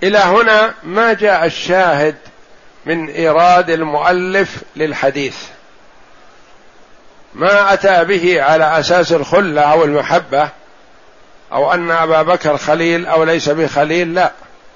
إلى 0.03 0.17
هنا 0.17 0.73
ما 0.83 1.13
جاء 1.13 1.45
الشاهد 1.45 2.15
من 2.85 3.09
إيراد 3.09 3.69
المؤلف 3.69 4.63
للحديث. 4.75 5.37
ما 7.33 7.73
أتى 7.73 8.03
به 8.03 8.43
على 8.43 8.79
أساس 8.79 9.11
الخلة 9.11 9.61
أو 9.61 9.83
المحبة 9.83 10.49
أو 11.51 11.73
أن 11.73 11.91
أبا 11.91 12.21
بكر 12.21 12.57
خليل 12.57 13.05
أو 13.05 13.23
ليس 13.23 13.49
بخليل 13.49 14.13
لا. 14.13 14.31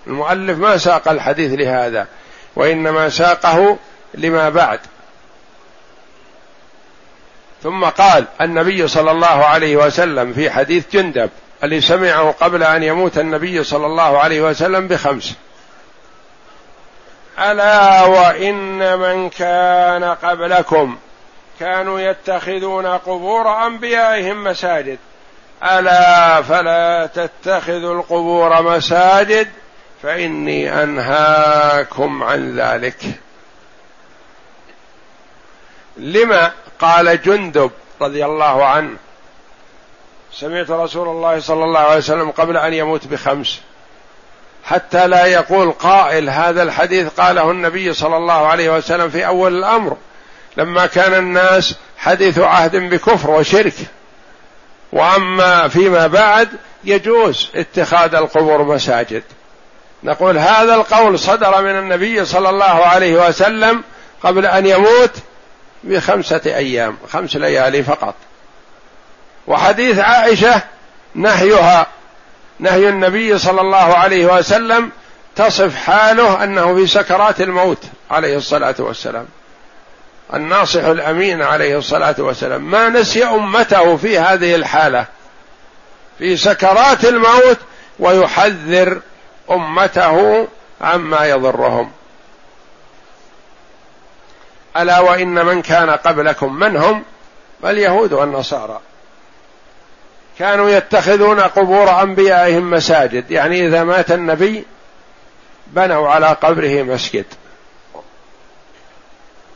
المؤلف 0.07 0.57
ما 0.57 0.77
ساق 0.77 1.07
الحديث 1.07 1.53
لهذا. 1.53 2.07
وإنما 2.55 3.09
ساقه 3.09 3.77
لما 4.13 4.49
بعد. 4.49 4.79
ثم 7.63 7.85
قال 7.85 8.25
النبي 8.41 8.87
صلى 8.87 9.11
الله 9.11 9.45
عليه 9.45 9.77
وسلم 9.77 10.33
في 10.33 10.49
حديث 10.49 10.85
جندب 10.93 11.29
اللي 11.63 11.81
سمعه 11.81 12.31
قبل 12.31 12.63
أن 12.63 12.83
يموت 12.83 13.17
النبي 13.17 13.63
صلى 13.63 13.85
الله 13.85 14.19
عليه 14.19 14.41
وسلم 14.41 14.87
بخمس؟ 14.87 15.35
ألا 17.39 18.03
وإن 18.03 18.99
من 18.99 19.29
كان 19.29 20.03
قبلكم 20.03 20.97
كانوا 21.59 21.99
يتخذون 21.99 22.85
قبور 22.85 23.65
أنبيائهم 23.67 24.43
مساجد. 24.43 24.99
ألا 25.63 26.41
فلا 26.41 27.09
تتخذوا 27.15 27.93
القبور 27.93 28.61
مساجد؟ 28.61 29.47
فإني 30.03 30.83
أنهاكم 30.83 32.23
عن 32.23 32.59
ذلك. 32.59 33.19
لما 35.97 36.51
قال 36.79 37.21
جندب 37.21 37.71
رضي 38.01 38.25
الله 38.25 38.65
عنه 38.65 38.97
سمعت 40.33 40.69
رسول 40.69 41.07
الله 41.07 41.39
صلى 41.39 41.63
الله 41.63 41.79
عليه 41.79 41.97
وسلم 41.97 42.31
قبل 42.31 42.57
أن 42.57 42.73
يموت 42.73 43.07
بخمس 43.07 43.61
حتى 44.63 45.07
لا 45.07 45.25
يقول 45.25 45.71
قائل 45.71 46.29
هذا 46.29 46.63
الحديث 46.63 47.07
قاله 47.07 47.51
النبي 47.51 47.93
صلى 47.93 48.17
الله 48.17 48.47
عليه 48.47 48.77
وسلم 48.77 49.09
في 49.09 49.27
أول 49.27 49.57
الأمر. 49.57 49.97
لما 50.57 50.85
كان 50.85 51.13
الناس 51.13 51.75
حديث 51.97 52.39
عهد 52.39 52.75
بكفر 52.75 53.29
وشرك. 53.29 53.73
وأما 54.91 55.67
فيما 55.67 56.07
بعد 56.07 56.49
يجوز 56.83 57.49
اتخاذ 57.55 58.15
القبور 58.15 58.63
مساجد. 58.63 59.23
نقول 60.03 60.37
هذا 60.37 60.75
القول 60.75 61.19
صدر 61.19 61.61
من 61.61 61.79
النبي 61.79 62.25
صلى 62.25 62.49
الله 62.49 62.65
عليه 62.65 63.27
وسلم 63.27 63.83
قبل 64.23 64.45
أن 64.45 64.65
يموت 64.65 65.11
بخمسة 65.83 66.41
أيام 66.45 66.97
خمس 67.09 67.35
ليالي 67.35 67.83
فقط. 67.83 68.15
وحديث 69.47 69.99
عائشة 69.99 70.61
نهيها 71.15 71.87
نهي 72.59 72.89
النبي 72.89 73.37
صلى 73.37 73.61
الله 73.61 73.77
عليه 73.97 74.25
وسلم 74.25 74.91
تصف 75.35 75.75
حاله 75.75 76.43
أنه 76.43 76.75
في 76.75 76.87
سكرات 76.87 77.41
الموت 77.41 77.83
عليه 78.11 78.37
الصلاة 78.37 78.75
والسلام. 78.79 79.25
الناصح 80.33 80.83
الأمين 80.83 81.41
عليه 81.41 81.77
الصلاة 81.77 82.15
والسلام. 82.17 82.71
ما 82.71 82.89
نسي 82.89 83.25
أمته 83.25 83.97
في 83.97 84.19
هذه 84.19 84.55
الحالة. 84.55 85.05
في 86.19 86.37
سكرات 86.37 87.05
الموت 87.05 87.57
ويحذر 87.99 89.01
أمته 89.51 90.47
عما 90.81 91.25
يضرهم. 91.25 91.91
ألا 94.77 94.99
وإن 94.99 95.45
من 95.45 95.61
كان 95.61 95.89
قبلكم 95.89 96.55
من 96.55 96.77
هم؟ 96.77 97.03
اليهود 97.63 98.13
والنصارى. 98.13 98.79
كانوا 100.39 100.69
يتخذون 100.69 101.39
قبور 101.39 102.01
أنبيائهم 102.01 102.71
مساجد. 102.71 103.31
يعني 103.31 103.67
إذا 103.67 103.83
مات 103.83 104.11
النبي 104.11 104.65
بنوا 105.67 106.09
على 106.09 106.27
قبره 106.27 106.83
مسجد. 106.83 107.25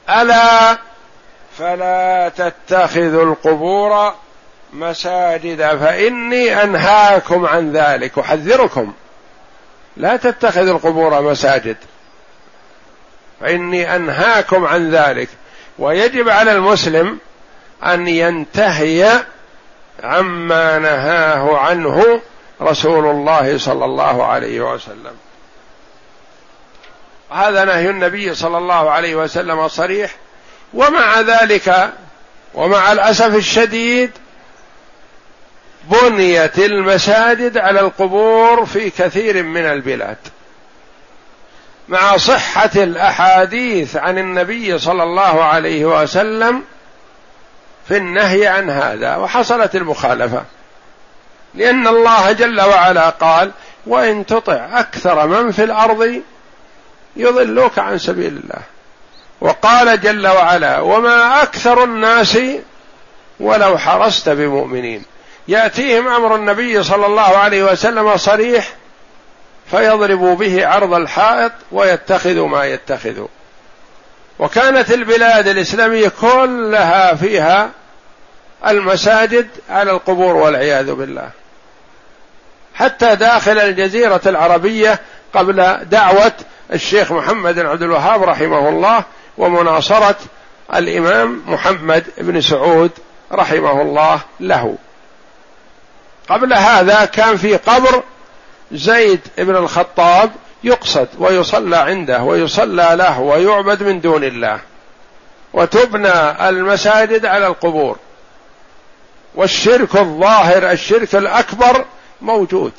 ألا 0.09 0.77
فلا 1.57 2.31
تتخذوا 2.37 3.23
القبور 3.23 4.13
مساجد. 4.73 5.77
فإني 5.77 6.63
أنهاكم 6.63 7.45
عن 7.45 7.71
ذلك. 7.71 8.19
أحذركم. 8.19 8.93
لا 9.97 10.15
تتخذوا 10.15 10.73
القبور 10.73 11.21
مساجد. 11.21 11.77
فإني 13.41 13.95
أنهاكم 13.95 14.65
عن 14.65 14.91
ذلك. 14.91 15.29
ويجب 15.79 16.29
على 16.29 16.51
المسلم 16.51 17.19
أن 17.83 18.07
ينتهي 18.07 19.23
عما 20.03 20.79
نهاه 20.79 21.57
عنه 21.57 22.21
رسول 22.61 23.05
الله 23.05 23.57
صلى 23.57 23.85
الله 23.85 24.25
عليه 24.25 24.73
وسلم. 24.73 25.15
هذا 27.31 27.65
نهي 27.65 27.89
النبي 27.89 28.35
صلى 28.35 28.57
الله 28.57 28.91
عليه 28.91 29.15
وسلم 29.15 29.67
صريح. 29.67 30.15
ومع 30.73 31.21
ذلك 31.21 31.93
ومع 32.53 32.91
الأسف 32.91 33.35
الشديد 33.35 34.11
بنيت 35.83 36.59
المساجد 36.59 37.57
على 37.57 37.79
القبور 37.79 38.65
في 38.65 38.89
كثير 38.89 39.43
من 39.43 39.65
البلاد. 39.65 40.17
مع 41.87 42.17
صحة 42.17 42.71
الأحاديث 42.75 43.95
عن 43.95 44.17
النبي 44.17 44.79
صلى 44.79 45.03
الله 45.03 45.43
عليه 45.43 45.85
وسلم 45.85 46.63
في 47.87 47.97
النهي 47.97 48.47
عن 48.47 48.69
هذا 48.69 49.15
وحصلت 49.15 49.75
المخالفة. 49.75 50.43
لأن 51.55 51.87
الله 51.87 52.31
جل 52.31 52.61
وعلا 52.61 53.09
قال 53.09 53.51
وإن 53.87 54.25
تطع 54.25 54.79
أكثر 54.79 55.27
من 55.27 55.51
في 55.51 55.63
الأرض 55.63 56.21
يضلوك 57.15 57.79
عن 57.79 57.97
سبيل 57.97 58.27
الله 58.43 58.61
وقال 59.41 60.01
جل 60.01 60.27
وعلا 60.27 60.79
وما 60.79 61.43
أكثر 61.43 61.83
الناس 61.83 62.37
ولو 63.39 63.77
حرصت 63.77 64.29
بمؤمنين 64.29 65.03
يأتيهم 65.47 66.07
أمر 66.07 66.35
النبي 66.35 66.83
صلى 66.83 67.05
الله 67.05 67.37
عليه 67.37 67.63
وسلم 67.63 68.17
صريح 68.17 68.73
فيضربوا 69.71 70.35
به 70.35 70.67
عرض 70.67 70.93
الحائط 70.93 71.51
ويتخذوا 71.71 72.47
ما 72.47 72.65
يتخذوا 72.65 73.27
وكانت 74.39 74.91
البلاد 74.91 75.47
الإسلامية 75.47 76.11
كلها 76.21 77.15
فيها 77.15 77.69
المساجد 78.67 79.47
على 79.69 79.91
القبور 79.91 80.35
والعياذ 80.35 80.93
بالله. 80.93 81.29
حتى 82.75 83.15
داخل 83.15 83.59
الجزيرة 83.59 84.21
العربية 84.25 84.99
قبل 85.33 85.77
دعوة 85.85 86.33
الشيخ 86.73 87.11
محمد 87.11 87.55
بن 87.55 87.65
عبد 87.65 87.81
الوهاب 87.81 88.23
رحمه 88.23 88.69
الله 88.69 89.03
ومناصرة 89.37 90.15
الإمام 90.75 91.41
محمد 91.47 92.03
بن 92.17 92.41
سعود 92.41 92.91
رحمه 93.31 93.81
الله 93.81 94.21
له. 94.39 94.75
قبل 96.29 96.53
هذا 96.53 97.05
كان 97.05 97.37
في 97.37 97.57
قبر 97.57 98.03
زيد 98.71 99.19
بن 99.37 99.55
الخطاب 99.55 100.31
يقصد 100.63 101.07
ويصلى 101.19 101.77
عنده 101.77 102.21
ويصلى 102.21 102.95
له 102.95 103.19
ويعبد 103.19 103.83
من 103.83 104.01
دون 104.01 104.23
الله 104.23 104.59
وتبنى 105.53 106.49
المساجد 106.49 107.25
على 107.25 107.47
القبور. 107.47 107.97
والشرك 109.35 109.95
الظاهر 109.95 110.71
الشرك 110.71 111.15
الأكبر 111.15 111.85
موجود. 112.21 112.71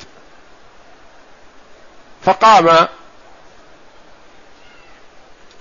فقام 2.23 2.87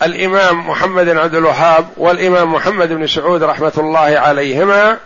الإمام 0.03 0.69
محمد 0.69 1.05
بن 1.05 1.19
عبد 1.19 1.35
الوهاب 1.35 1.89
والإمام 1.97 2.53
محمد 2.53 2.89
بن 2.89 3.07
سعود 3.07 3.43
رحمة 3.43 3.73
الله 3.79 4.19
عليهما. 4.19 4.99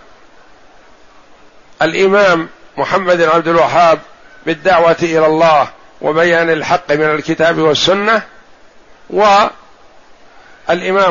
الإمام 1.82 2.48
محمد 2.78 3.22
عبد 3.22 3.48
الوهاب 3.48 3.98
بالدعوة 4.46 4.96
إلى 5.02 5.26
الله 5.26 5.68
وبيان 6.00 6.50
الحق 6.50 6.92
من 6.92 7.04
الكتاب 7.04 7.58
والسنة 7.58 8.22
والإمام 9.10 9.40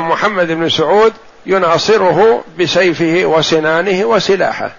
محمد 0.10 0.48
بن 0.48 0.70
سعود 0.70 1.14
يناصره 1.46 2.44
بسيفه 2.60 3.22
وسنانه 3.26 4.06
وسلاحه 4.06 4.72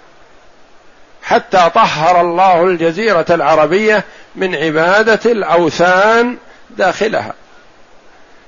حتى 1.22 1.70
طهر 1.74 2.20
الله 2.20 2.64
الجزيرة 2.64 3.26
العربية 3.30 4.04
من 4.36 4.54
عبادة 4.54 5.32
الأوثان 5.32 6.36
داخلها 6.70 7.34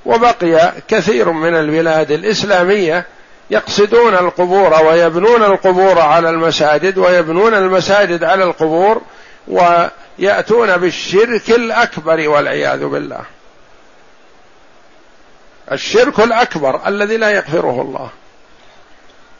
وبقي 0.06 0.72
كثير 0.88 1.30
من 1.30 1.54
البلاد 1.54 2.10
الإسلامية 2.10 3.06
يقصدون 3.50 4.14
القبور 4.14 4.82
ويبنون 4.82 5.42
القبور 5.42 5.98
على 5.98 6.30
المساجد 6.30 6.98
ويبنون 6.98 7.54
المساجد 7.54 8.24
على 8.24 8.44
القبور 8.44 9.02
ويأتون 9.48 10.76
بالشرك 10.76 11.50
الأكبر 11.50 12.28
والعياذ 12.28 12.84
بالله. 12.84 13.20
الشرك 15.72 16.20
الأكبر 16.20 16.88
الذي 16.88 17.16
لا 17.16 17.30
يغفره 17.30 17.82
الله. 17.82 18.10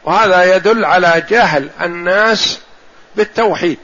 وهذا 0.05 0.57
يدل 0.57 0.85
على 0.85 1.23
جهل 1.31 1.69
الناس 1.83 2.61
بالتوحيد. 3.17 3.79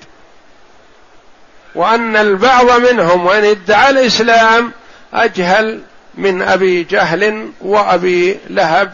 وأن 1.74 2.16
البعض 2.16 2.80
منهم 2.80 3.26
وإن 3.26 3.44
ادعى 3.44 3.90
الإسلام 3.90 4.72
أجهل 5.14 5.80
من 6.14 6.42
أبي 6.42 6.82
جهل 6.82 7.50
وأبي 7.60 8.38
لهب 8.50 8.92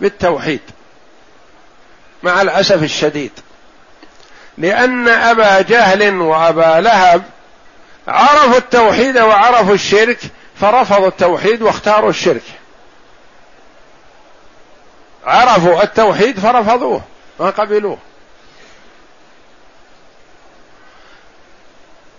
بالتوحيد 0.00 0.60
مع 2.22 2.42
الأسف 2.42 2.82
الشديد. 2.82 3.32
لأن 4.58 5.08
أبا 5.08 5.60
جهل 5.60 6.20
وأبا 6.20 6.80
لهب 6.80 7.22
عرفوا 8.08 8.58
التوحيد 8.58 9.18
وعرفوا 9.18 9.74
الشرك 9.74 10.18
فرفضوا 10.60 11.08
التوحيد 11.08 11.62
واختاروا 11.62 12.10
الشرك. 12.10 12.42
عرفوا 15.24 15.82
التوحيد 15.82 16.40
فرفضوه 16.40 17.02
ما 17.40 17.50
قبلوه. 17.50 17.98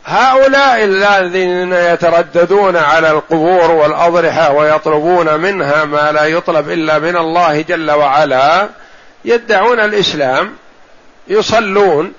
هؤلاء 0.07 0.83
الذين 0.83 1.73
يترددون 1.73 2.77
على 2.77 3.11
القبور 3.11 3.71
والأضرحة 3.71 4.53
ويطلبون 4.53 5.39
منها 5.39 5.85
ما 5.85 6.11
لا 6.11 6.25
يطلب 6.25 6.69
إلا 6.69 6.99
من 6.99 7.17
الله 7.17 7.61
جل 7.61 7.91
وعلا 7.91 8.69
يدعون 9.25 9.79
الإسلام 9.79 10.53
يصلون 11.27 12.13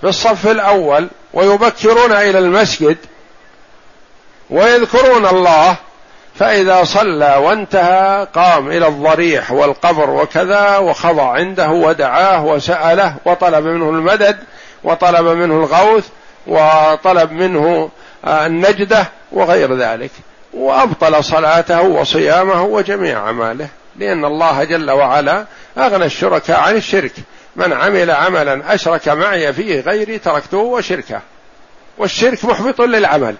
في 0.00 0.06
الصف 0.06 0.46
الأول 0.46 1.08
ويبكرون 1.32 2.12
إلى 2.12 2.38
المسجد 2.38 2.96
ويذكرون 4.50 5.26
الله 5.26 5.76
فإذا 6.38 6.84
صلى 6.84 7.36
وانتهى 7.36 8.26
قام 8.34 8.68
إلى 8.68 8.86
الضريح 8.86 9.52
والقبر 9.52 10.10
وكذا 10.10 10.78
وخضع 10.78 11.32
عنده 11.32 11.70
ودعاه 11.70 12.44
وسأله 12.44 13.14
وطلب 13.24 13.64
منه 13.64 13.90
المدد 13.90 14.36
وطلب 14.84 15.26
منه 15.26 15.54
الغوث 15.54 16.08
وطلب 16.46 17.32
منه 17.32 17.90
آه، 18.24 18.46
النجدة 18.46 19.06
وغير 19.32 19.76
ذلك. 19.76 20.10
وأبطل 20.52 21.24
صلاته 21.24 21.82
وصيامه 21.82 22.62
وجميع 22.62 23.18
أعماله 23.18 23.68
لأن 23.96 24.24
الله 24.24 24.64
جل 24.64 24.90
وعلا 24.90 25.46
أغنى 25.78 26.04
الشركاء 26.04 26.60
عن 26.60 26.76
الشرك. 26.76 27.12
من 27.56 27.72
عمل 27.72 28.10
عملا 28.10 28.74
أشرك 28.74 29.08
معي 29.08 29.52
فيه 29.52 29.80
غيري 29.80 30.18
تركته 30.18 30.58
وشركه. 30.58 31.20
والشرك 31.98 32.44
محبط 32.44 32.80
للعمل. 32.80 33.36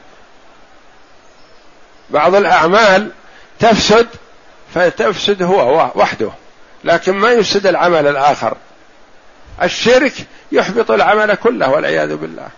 بعض 2.10 2.34
الأعمال 2.34 3.10
تفسد 3.58 4.06
فتفسد 4.74 5.42
هو 5.42 5.90
وحده. 5.94 6.30
لكن 6.84 7.12
ما 7.12 7.30
يفسد 7.30 7.66
العمل 7.66 8.06
الآخر. 8.06 8.56
الشرك 9.62 10.12
يحبط 10.52 10.90
العمل 10.90 11.34
كله 11.34 11.70
والعياذ 11.70 12.16
بالله. 12.16 12.48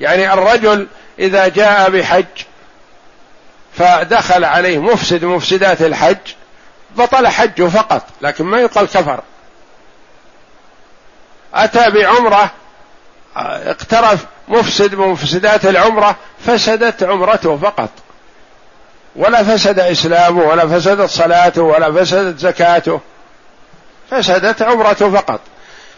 يعني 0.00 0.32
الرجل 0.32 0.86
إذا 1.18 1.48
جاء 1.48 1.90
بحج 1.90 2.24
فدخل 3.78 4.44
عليه 4.44 4.78
مفسد 4.78 5.24
مفسدات 5.24 5.82
الحج 5.82 6.16
بطل 6.96 7.28
حجه 7.28 7.68
فقط 7.68 8.02
لكن 8.20 8.44
ما 8.44 8.60
يقال 8.60 8.86
كفر. 8.86 9.20
أتى 11.54 11.90
بعمرة 11.90 12.50
اقترف 13.36 14.24
مفسد 14.48 14.94
مفسدات 14.94 15.66
العمرة 15.66 16.16
فسدت 16.46 17.02
عمرته 17.02 17.56
فقط. 17.56 17.90
ولا 19.16 19.42
فسد 19.42 19.78
إسلامه 19.78 20.42
ولا 20.42 20.68
فسدت 20.68 21.10
صلاته 21.10 21.62
ولا 21.62 21.92
فسدت 21.92 22.38
زكاته 22.38 23.00
فسدت 24.10 24.62
عمرته 24.62 25.10
فقط. 25.10 25.40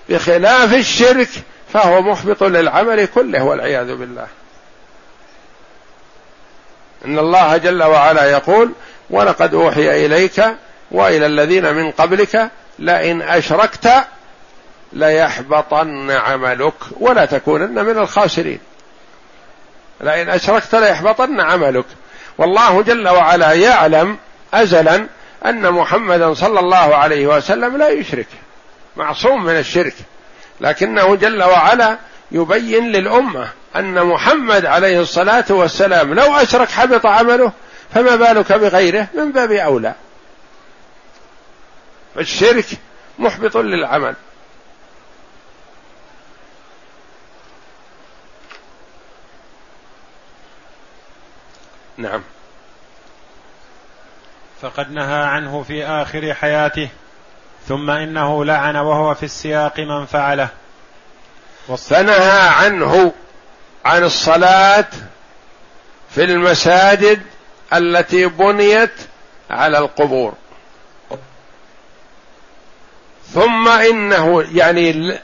بخلاف 0.08 0.74
الشرك 0.74 1.28
فهو 1.72 2.02
محبط 2.02 2.42
للعمل 2.42 3.06
كله 3.06 3.44
والعياذ 3.44 3.94
بالله. 3.96 4.26
إن 7.04 7.18
الله 7.18 7.56
جل 7.56 7.82
وعلا 7.82 8.24
يقول 8.24 8.72
ولقد 9.10 9.54
أوحي 9.54 10.06
إليك 10.06 10.44
وإلى 10.90 11.26
الذين 11.26 11.74
من 11.74 11.90
قبلك 11.90 12.50
لئن 12.78 13.22
أشركت 13.22 13.88
ليحبطن 14.92 16.10
عملك 16.10 16.74
ولا 17.00 17.24
تكونن 17.24 17.84
من 17.84 17.98
الخاسرين. 17.98 18.58
لئن 20.00 20.30
أشركت 20.30 20.74
ليحبطن 20.74 21.40
عملك. 21.40 21.86
والله 22.38 22.82
جل 22.82 23.08
وعلا 23.08 23.52
يعلم 23.52 24.18
ازلا 24.54 25.06
أن 25.46 25.70
محمدا 25.70 26.34
صلى 26.34 26.60
الله 26.60 26.96
عليه 26.96 27.26
وسلم 27.26 27.76
لا 27.76 27.88
يشرك. 27.88 28.28
معصوم 28.96 29.44
من 29.44 29.58
الشرك. 29.58 29.94
لكنه 30.62 31.16
جل 31.16 31.42
وعلا 31.42 31.98
يبين 32.30 32.92
للأمة 32.92 33.48
أن 33.76 34.06
محمد 34.06 34.66
عليه 34.66 35.00
الصلاة 35.00 35.44
والسلام 35.50 36.14
لو 36.14 36.34
أشرك 36.34 36.68
حبط 36.68 37.06
عمله 37.06 37.52
فما 37.94 38.16
بالك 38.16 38.52
بغيره 38.52 39.08
من 39.14 39.32
باب 39.32 39.52
أولى. 39.52 39.94
فالشرك 42.14 42.66
محبط 43.18 43.56
للعمل. 43.56 44.14
نعم. 51.96 52.22
فقد 54.62 54.90
نهى 54.92 55.22
عنه 55.24 55.62
في 55.62 55.84
آخر 55.84 56.34
حياته. 56.34 56.88
ثم 57.68 57.90
إنه 57.90 58.44
لعن 58.44 58.76
وهو 58.76 59.14
في 59.14 59.22
السياق 59.22 59.78
من 59.80 60.06
فعله. 60.06 60.48
فنهى 61.76 62.48
عنه 62.48 63.12
عن 63.84 64.04
الصلاة 64.04 64.88
في 66.14 66.24
المساجد 66.24 67.22
التي 67.72 68.26
بنيت 68.26 68.92
على 69.50 69.78
القبور. 69.78 70.34
ثم 73.34 73.68
إنه 73.68 74.44
يعني 74.52 75.18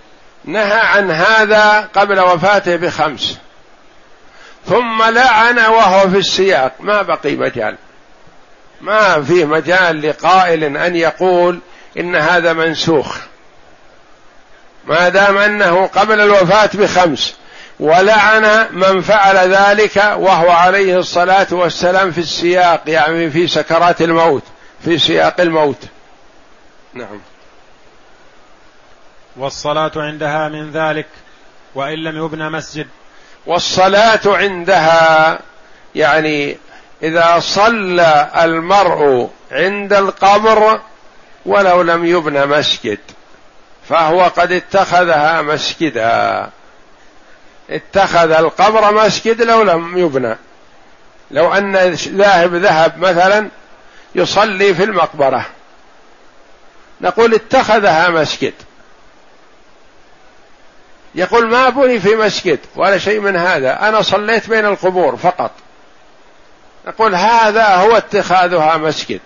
نهى 0.45 0.81
عن 0.81 1.11
هذا 1.11 1.81
قبل 1.81 2.21
وفاته 2.21 2.77
بخمس. 2.77 3.39
ثم 4.67 5.03
لعن 5.03 5.59
وهو 5.59 6.11
في 6.11 6.19
السياق. 6.19 6.73
ما 6.81 7.03
بقي 7.03 7.37
مجال. 7.37 7.77
ما 8.81 9.23
في 9.23 9.45
مجال 9.45 10.03
لقائل 10.03 10.77
أن 10.77 10.97
يقول 10.97 11.61
إن 11.99 12.17
هذا 12.17 12.53
منسوخ. 12.53 13.19
ما 14.85 15.09
دام 15.09 15.39
أنه 15.39 15.87
قبل 15.87 16.21
الوفاة 16.21 16.71
بخمس 16.75 17.37
ولعن 17.81 18.67
من 18.71 19.01
فعل 19.01 19.37
ذلك 19.37 19.97
وهو 19.97 20.51
عليه 20.51 20.99
الصلاة 20.99 21.47
والسلام 21.51 22.13
في 22.13 22.19
السياق 22.19 22.83
يعني 22.87 23.31
في 23.31 23.49
سكرات 23.49 24.03
الموت 24.03 24.43
في 24.85 24.99
سياق 24.99 25.41
الموت. 25.41 25.85
نعم. 26.95 27.21
والصلاة 29.37 29.93
عندها 29.97 30.49
من 30.49 30.71
ذلك 30.71 31.07
وإن 31.75 31.99
لم 31.99 32.25
يبنى 32.25 32.51
مسجد. 32.51 32.87
والصلاة 33.47 34.21
عندها 34.27 35.39
يعني 35.95 36.59
إذا 37.03 37.39
صلى 37.39 38.31
المرء 38.37 39.31
عند 39.53 39.93
القبر 39.93 40.81
ولو 41.49 41.83
لم 41.83 42.05
يبنى 42.05 42.47
مسجد 42.47 42.99
فهو 43.89 44.23
قد 44.23 44.53
اتخذها 44.53 45.43
مسجدا. 45.43 46.51
اتخذ 47.71 48.31
القبر 48.31 48.95
مسجد 48.95 49.43
لو 49.43 49.63
لم 49.63 49.99
يبنى 49.99 50.37
لو 51.31 51.55
أن 51.55 51.77
ذاهب 51.97 52.55
ذهب 52.55 52.99
مثلا 52.99 53.49
يصلي 54.15 54.75
في 54.75 54.85
المقبرة. 54.85 55.47
نقول 57.01 57.35
اتخذها 57.35 58.09
مسجد. 58.09 58.55
يقول 61.15 61.49
ما 61.49 61.69
بني 61.69 62.01
في 62.01 62.17
مسجد 62.17 62.59
ولا 62.77 62.99
شيء 62.99 63.21
من 63.21 63.37
هذا. 63.37 63.89
أنا 63.89 64.03
صليت 64.03 64.51
بين 64.51 64.67
القبور 64.67 65.17
فقط. 65.17 65.51
نقول 66.87 67.15
هذا 67.15 67.77
هو 67.77 67.97
اتخاذها 67.97 68.77
مسجد. 68.77 69.21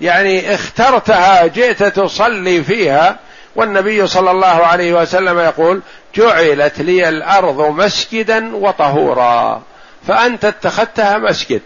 يعني 0.00 0.54
اخترتها 0.54 1.46
جئت 1.46 1.82
تصلي 1.82 2.64
فيها 2.64 3.18
والنبي 3.56 4.06
صلى 4.06 4.30
الله 4.30 4.46
عليه 4.46 4.92
وسلم 4.92 5.38
يقول 5.38 5.82
جعلت 6.14 6.80
لي 6.80 7.08
الأرض 7.08 7.60
مسجدا 7.60 8.56
وطهورا. 8.56 9.62
فأنت 10.08 10.44
اتخذتها 10.44 11.18
مسجد. 11.18 11.62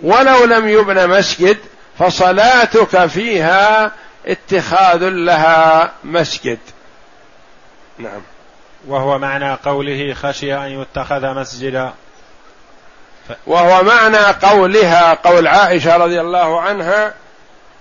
ولو 0.00 0.44
لم 0.44 0.68
يبنى 0.68 1.06
مسجد 1.06 1.58
فصلاتك 1.98 3.06
فيها 3.06 3.92
اتخاذ 4.26 5.08
لها 5.08 5.92
مسجد. 6.04 6.58
نعم. 7.98 8.20
وهو 8.86 9.18
معنى 9.18 9.54
قوله 9.54 10.14
خشي 10.14 10.54
أن 10.54 10.80
يتخذ 10.82 11.34
مسجدا. 11.34 11.92
وهو 13.46 13.82
معنى 13.82 14.18
قولها 14.42 15.14
قول 15.14 15.48
عائشة 15.48 15.96
رضي 15.96 16.20
الله 16.20 16.60
عنها 16.60 17.14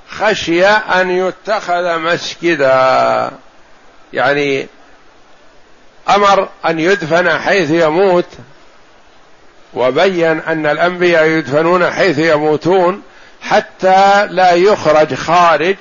خشي 0.10 0.66
أن 0.68 1.12
يتخذ 1.12 2.00
مسجدا. 2.00 3.32
يعني 4.14 4.68
أمر 6.10 6.50
أن 6.66 6.80
يدفن 6.80 7.40
حيث 7.40 7.72
يموت 7.72 8.26
وبين 9.74 10.40
أن 10.40 10.66
الأنبياء 10.66 11.26
يدفنون 11.26 11.92
حيث 11.92 12.20
يموتون 12.20 13.02
حتى 13.42 14.28
لا 14.30 14.52
يخرج 14.52 15.14
خارج 15.14 15.76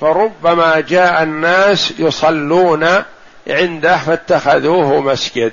فربما 0.00 0.80
جاء 0.80 1.22
الناس 1.22 1.92
يصلون 1.98 3.02
عنده 3.48 3.96
فاتخذوه 3.96 5.00
مسجد. 5.00 5.52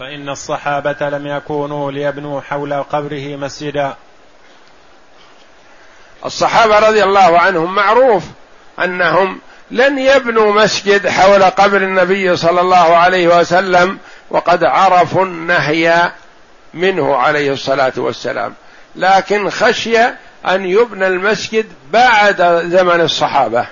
فإن 0.00 0.28
الصحابة 0.28 1.08
لم 1.10 1.26
يكونوا 1.26 1.92
ليبنوا 1.92 2.40
حول 2.40 2.74
قبره 2.74 3.36
مسجدا. 3.36 3.96
الصحابة 6.24 6.78
رضي 6.78 7.04
الله 7.04 7.38
عنهم 7.38 7.74
معروف 7.74 8.24
أنهم 8.84 9.40
لن 9.70 9.98
يبنوا 9.98 10.52
مسجد 10.52 11.08
حول 11.08 11.42
قبر 11.42 11.76
النبي 11.76 12.36
صلى 12.36 12.60
الله 12.60 12.96
عليه 12.96 13.38
وسلم 13.38 13.98
وقد 14.30 14.64
عرفوا 14.64 15.24
النهي 15.24 16.12
منه 16.74 17.16
عليه 17.16 17.52
الصلاة 17.52 17.92
والسلام. 17.96 18.54
لكن 18.96 19.50
خشي 19.50 19.98
أن 20.46 20.66
يبنى 20.66 21.06
المسجد 21.06 21.66
بعد 21.90 22.42
زمن 22.64 23.00
الصحابة. 23.00 23.66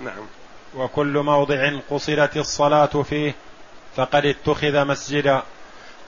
نعم. 0.00 0.26
وكل 0.74 1.18
موضع 1.18 1.70
قصرت 1.90 2.36
الصلاة 2.36 3.02
فيه. 3.10 3.34
فقد 3.96 4.26
اتخذ 4.26 4.84
مسجدا. 4.84 5.42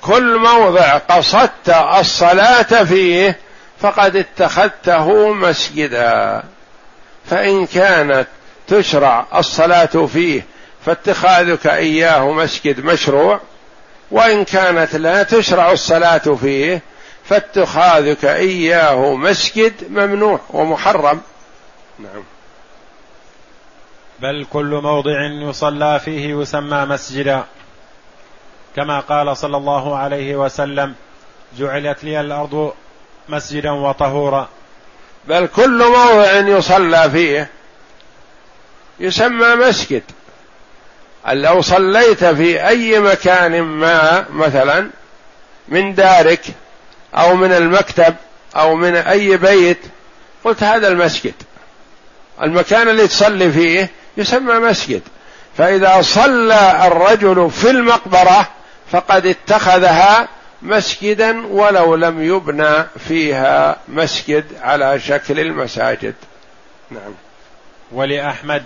كل 0.03 0.39
موضع 0.39 0.99
قصدت 0.99 1.69
الصلاة 2.01 2.85
فيه 2.85 3.39
فقد 3.81 4.17
اتخذته 4.17 5.33
مسجدا. 5.33 6.43
فإن 7.31 7.67
كانت 7.67 8.27
تشرع 8.69 9.27
الصلاة 9.35 10.07
فيه 10.07 10.47
فاتخاذك 10.87 11.67
إياه 11.67 12.31
مسجد 12.33 12.85
مشروع 12.85 13.41
وإن 14.11 14.45
كانت 14.45 14.97
لا 14.97 15.23
تشرع 15.23 15.73
الصلاة 15.73 16.19
فيه 16.19 16.83
فاتخاذك 17.25 18.25
إياه 18.25 19.15
مسجد 19.15 19.73
ممنوع 19.91 20.41
ومحرم. 20.51 21.21
نعم. 21.99 22.25
بل 24.21 24.47
كل 24.53 24.81
موضع 24.83 25.25
يصلى 25.25 26.01
فيه 26.05 26.41
يسمى 26.41 26.87
مسجدا. 26.87 27.45
كما 28.77 29.01
قال 29.01 29.37
صلى 29.37 29.57
الله 29.57 29.97
عليه 29.97 30.37
وسلم 30.37 30.95
جعلت 31.59 32.05
لي 32.05 32.21
الأرض 32.21 32.73
مسجدا 33.29 33.71
وطهورا. 33.71 34.49
بل 35.29 35.47
كل 35.47 35.79
موضع 35.79 36.33
يصلى 36.33 37.11
فيه 37.11 37.51
يسمى 39.01 39.55
مسجد. 39.55 40.03
لو 41.33 41.61
صليت 41.61 42.25
في 42.25 42.69
أي 42.69 43.01
مكان 43.01 43.63
ما 43.63 44.27
مثلا 44.31 44.91
من 45.69 45.95
دارك 45.95 46.45
أو 47.15 47.35
من 47.35 47.53
المكتب 47.53 48.15
أو 48.57 48.75
من 48.75 48.97
أي 48.97 49.37
بيت 49.37 49.81
قلت 50.45 50.63
هذا 50.63 50.89
المسجد. 50.89 51.35
المكان 52.43 52.89
اللي 52.89 53.09
تصلي 53.09 53.53
فيه 53.53 53.91
يسمى 54.17 54.55
مسجد. 54.55 55.03
فإذا 55.59 56.03
صلى 56.03 56.87
الرجل 56.87 57.51
في 57.51 57.71
المقبرة 57.71 58.49
فقد 58.95 59.27
اتخذها 59.27 60.29
مسجدا 60.63 61.47
ولو 61.47 61.95
لم 61.95 62.23
يبنى 62.23 62.85
فيها 63.09 63.77
مسجد 63.89 64.45
على 64.63 65.01
شكل 65.01 65.41
المساجد. 65.41 66.15
نعم. 66.91 67.15
ولأحمد 67.93 68.63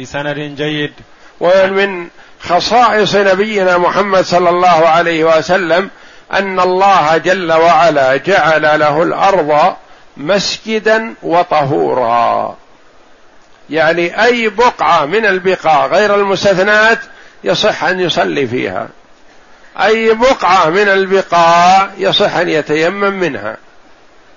بسند 0.00 0.36
جيد. 0.36 0.92
ومن 1.40 2.08
خصائص 2.40 3.14
نبينا 3.14 3.78
محمد 3.78 4.24
صلى 4.24 4.50
الله 4.50 4.88
عليه 4.88 5.24
وسلم 5.24 5.90
أن 6.32 6.60
الله 6.60 7.16
جل 7.16 7.52
وعلا 7.52 8.16
جعل 8.16 8.80
له 8.80 9.02
الأرض 9.02 9.74
مسجدا 10.16 11.14
وطهورا. 11.22 12.56
يعني 13.70 14.24
أي 14.24 14.48
بقعة 14.48 15.04
من 15.04 15.26
البقاع 15.26 15.86
غير 15.86 16.14
المستثنات 16.14 16.98
يصح 17.44 17.84
أن 17.84 18.00
يصلي 18.00 18.46
فيها. 18.46 18.88
أي 19.80 20.14
بقعة 20.14 20.70
من 20.70 20.88
البقاع 20.88 21.90
يصح 21.98 22.36
أن 22.36 22.48
يتيمم 22.48 23.12
منها. 23.12 23.56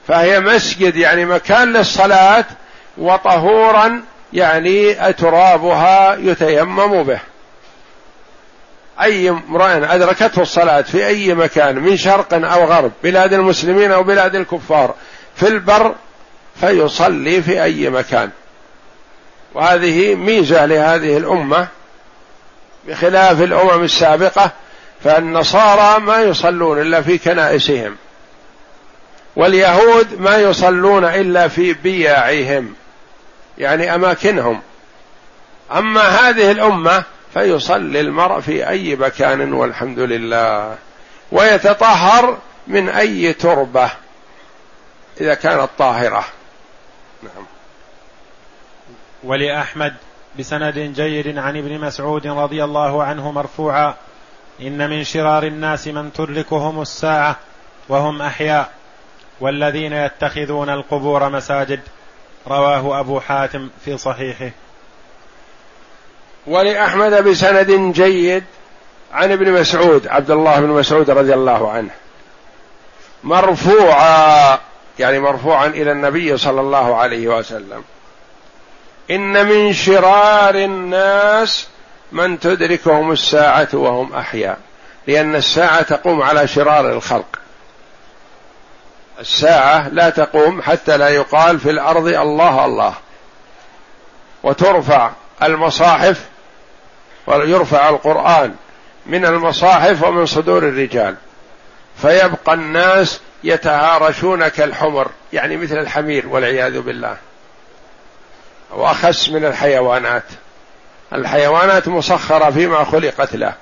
فهي 0.07 0.39
مسجد 0.39 0.95
يعني 0.95 1.25
مكان 1.25 1.73
للصلاة 1.73 2.45
وطهورا 2.97 4.01
يعني 4.33 4.93
ترابها 5.13 6.15
يتيمم 6.15 7.03
به. 7.03 7.19
أي 9.01 9.29
امرأ 9.29 9.95
أدركته 9.95 10.41
الصلاة 10.41 10.81
في 10.81 11.07
أي 11.07 11.33
مكان 11.33 11.75
من 11.75 11.97
شرق 11.97 12.33
أو 12.33 12.65
غرب 12.65 12.91
بلاد 13.03 13.33
المسلمين 13.33 13.91
أو 13.91 14.03
بلاد 14.03 14.35
الكفار 14.35 14.95
في 15.35 15.47
البر 15.47 15.95
فيصلي 16.61 17.41
في 17.41 17.63
أي 17.63 17.89
مكان. 17.89 18.29
وهذه 19.53 20.15
ميزة 20.15 20.65
لهذه 20.65 21.17
الأمة 21.17 21.67
بخلاف 22.87 23.41
الأمم 23.41 23.83
السابقة 23.83 24.51
فالنصارى 25.03 25.99
ما 25.99 26.21
يصلون 26.21 26.81
إلا 26.81 27.01
في 27.01 27.17
كنائسهم 27.17 27.95
واليهود 29.35 30.21
ما 30.21 30.37
يصلون 30.37 31.05
إلا 31.05 31.47
في 31.47 31.73
بياعهم 31.73 32.75
يعني 33.57 33.95
أماكنهم. 33.95 34.61
أما 35.71 36.01
هذه 36.01 36.51
الأمة 36.51 37.03
فيصلي 37.33 37.99
المرء 37.99 38.39
في 38.39 38.69
أي 38.69 38.95
مكان 38.95 39.53
والحمد 39.53 39.99
لله 39.99 40.75
ويتطهر 41.31 42.37
من 42.67 42.89
أي 42.89 43.33
تربة 43.33 43.89
إذا 45.21 45.33
كانت 45.33 45.69
طاهرة. 45.77 46.25
نعم. 47.23 47.45
ولأحمد 49.23 49.93
بسند 50.39 50.79
جيد 50.79 51.37
عن 51.37 51.57
ابن 51.57 51.79
مسعود 51.79 52.27
رضي 52.27 52.63
الله 52.63 53.03
عنه 53.03 53.31
مرفوعا 53.31 53.95
إن 54.61 54.89
من 54.89 55.03
شرار 55.03 55.43
الناس 55.43 55.87
من 55.87 56.13
تدركهم 56.13 56.81
الساعة 56.81 57.35
وهم 57.89 58.21
أحياء 58.21 58.69
والذين 59.39 59.93
يتخذون 59.93 60.69
القبور 60.69 61.29
مساجد. 61.29 61.79
رواه 62.47 62.99
أبو 62.99 63.19
حاتم 63.19 63.69
في 63.85 63.97
صحيحه. 63.97 64.49
ولأحمد 66.47 67.23
بسند 67.23 67.71
جيد 67.93 68.43
عن 69.13 69.31
ابن 69.31 69.51
مسعود 69.51 70.07
عبد 70.07 70.31
الله 70.31 70.59
بن 70.59 70.69
مسعود 70.69 71.09
رضي 71.09 71.33
الله 71.33 71.71
عنه. 71.71 71.91
مرفوعا 73.23 74.59
يعني 74.99 75.19
مرفوعا 75.19 75.67
إلى 75.67 75.91
النبي 75.91 76.37
صلى 76.37 76.61
الله 76.61 76.95
عليه 76.95 77.27
وسلم. 77.27 77.83
إن 79.11 79.45
من 79.45 79.73
شرار 79.73 80.55
الناس 80.55 81.67
من 82.15 82.39
تدركهم 82.39 83.11
الساعة 83.11 83.67
وهم 83.73 84.13
أحياء. 84.13 84.57
لأن 85.07 85.35
الساعة 85.35 85.81
تقوم 85.81 86.21
على 86.21 86.47
شرار 86.47 86.91
الخلق. 86.91 87.39
الساعة 89.19 89.89
لا 89.89 90.09
تقوم 90.09 90.61
حتى 90.61 90.97
لا 90.97 91.09
يقال 91.09 91.59
في 91.59 91.69
الأرض 91.69 92.07
الله 92.07 92.65
الله. 92.65 92.93
وترفع 94.43 95.11
المصاحف 95.43 96.25
ويرفع 97.27 97.89
القرآن 97.89 98.55
من 99.05 99.25
المصاحف 99.25 100.03
ومن 100.03 100.25
صدور 100.25 100.63
الرجال. 100.63 101.15
فيبقى 102.01 102.53
الناس 102.53 103.19
يتهارشون 103.43 104.47
كالحمر 104.47 105.11
يعني 105.33 105.57
مثل 105.57 105.77
الحمير 105.77 106.27
والعياذ 106.27 106.81
بالله. 106.81 107.17
وأخس 108.71 109.29
من 109.29 109.45
الحيوانات. 109.45 110.23
الحيوانات 111.13 111.87
مسخرة 111.87 112.51
فيما 112.51 112.83
خلقت 112.83 113.35
له. 113.35 113.53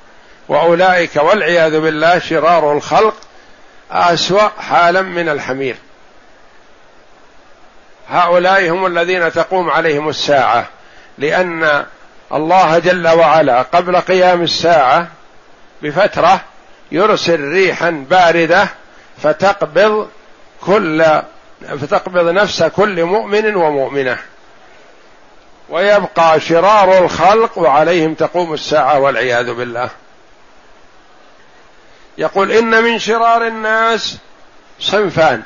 وأولئك 0.50 1.16
والعياذ 1.16 1.80
بالله 1.80 2.20
شرار 2.20 2.74
الخلق 2.74 3.16
أسوأ 3.92 4.50
حالا 4.60 5.02
من 5.02 5.30
الحمير. 5.30 5.76
هؤلاء 8.10 8.70
هم 8.70 8.86
الذين 8.86 9.32
تقوم 9.32 9.70
عليهم 9.70 10.10
الساعة 10.10 10.68
لأن 11.18 11.86
الله 12.34 12.80
جل 12.80 13.08
وعلا 13.08 13.62
قبل 13.62 13.98
قيام 13.98 14.42
الساعة 14.42 15.08
بفترة 15.82 16.42
يرسل 16.92 17.42
ريحا 17.42 18.06
باردة 18.10 18.68
فتقبض 19.24 20.08
كل 20.62 21.06
فتقبض 21.82 22.28
نفس 22.28 22.64
كل 22.64 23.04
مؤمن 23.04 23.56
ومؤمنة. 23.56 24.18
ويبقى 25.70 26.40
شرار 26.40 26.98
الخلق 26.98 27.58
وعليهم 27.58 28.14
تقوم 28.14 28.54
الساعة 28.54 29.00
والعياذ 29.00 29.54
بالله. 29.54 29.90
يقول 32.18 32.52
إن 32.52 32.84
من 32.84 33.00
شرار 33.00 33.48
الناس 33.48 34.18
صنفان. 34.80 35.44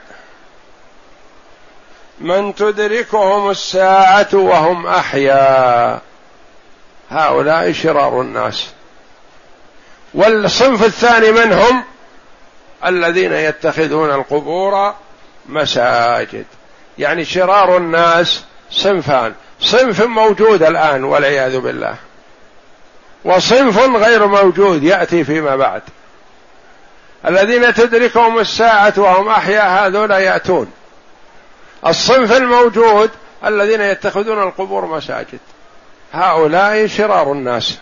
من 2.19 2.55
تدركهم 2.55 3.49
الساعة 3.49 4.27
وهم 4.33 4.87
احياء 4.87 6.01
هؤلاء 7.09 7.71
شرار 7.71 8.21
الناس. 8.21 8.67
والصنف 10.13 10.83
الثاني 10.83 11.31
من 11.31 11.53
هم؟ 11.53 11.83
الذين 12.85 13.33
يتخذون 13.33 14.11
القبور 14.11 14.93
مساجد. 15.45 16.45
يعني 16.97 17.25
شرار 17.25 17.77
الناس 17.77 18.43
صنفان. 18.71 19.33
صنف 19.61 20.01
موجود 20.01 20.63
الآن 20.63 21.03
والعياذ 21.03 21.59
بالله. 21.59 21.95
وصنف 23.25 23.79
غير 23.79 24.27
موجود 24.27 24.83
يأتي 24.83 25.23
فيما 25.23 25.55
بعد. 25.55 25.81
الذين 27.27 27.73
تدركهم 27.73 28.39
الساعة 28.39 28.93
وهم 28.97 29.29
أحياء 29.29 29.87
هذول 29.87 30.11
يأتون. 30.11 30.71
الصنف 31.87 32.31
الموجود 32.31 33.09
الذين 33.45 33.81
يتخذون 33.81 34.43
القبور 34.43 34.85
مساجد. 34.85 35.39
هؤلاء 36.13 36.87
شرار 36.87 37.31
الناس. 37.31 37.77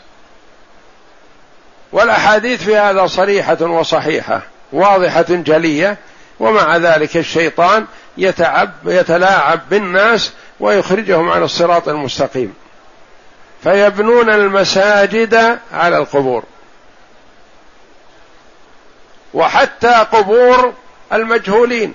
والأحاديث 1.91 2.63
في 2.63 2.77
هذا 2.77 3.07
صريحة 3.07 3.61
وصحيحة 3.61 4.41
واضحة 4.71 5.25
جلية 5.29 5.97
ومع 6.39 6.77
ذلك 6.77 7.17
الشيطان 7.17 7.85
يتعب 8.17 8.71
يتلاعب 8.85 9.59
بالناس 9.69 10.33
ويخرجهم 10.59 11.29
عن 11.29 11.43
الصراط 11.43 11.89
المستقيم. 11.89 12.53
فيبنون 13.63 14.29
المساجد 14.29 15.59
على 15.73 15.97
القبور. 15.97 16.43
وحتى 19.33 19.93
قبور 20.11 20.73
المجهولين. 21.13 21.93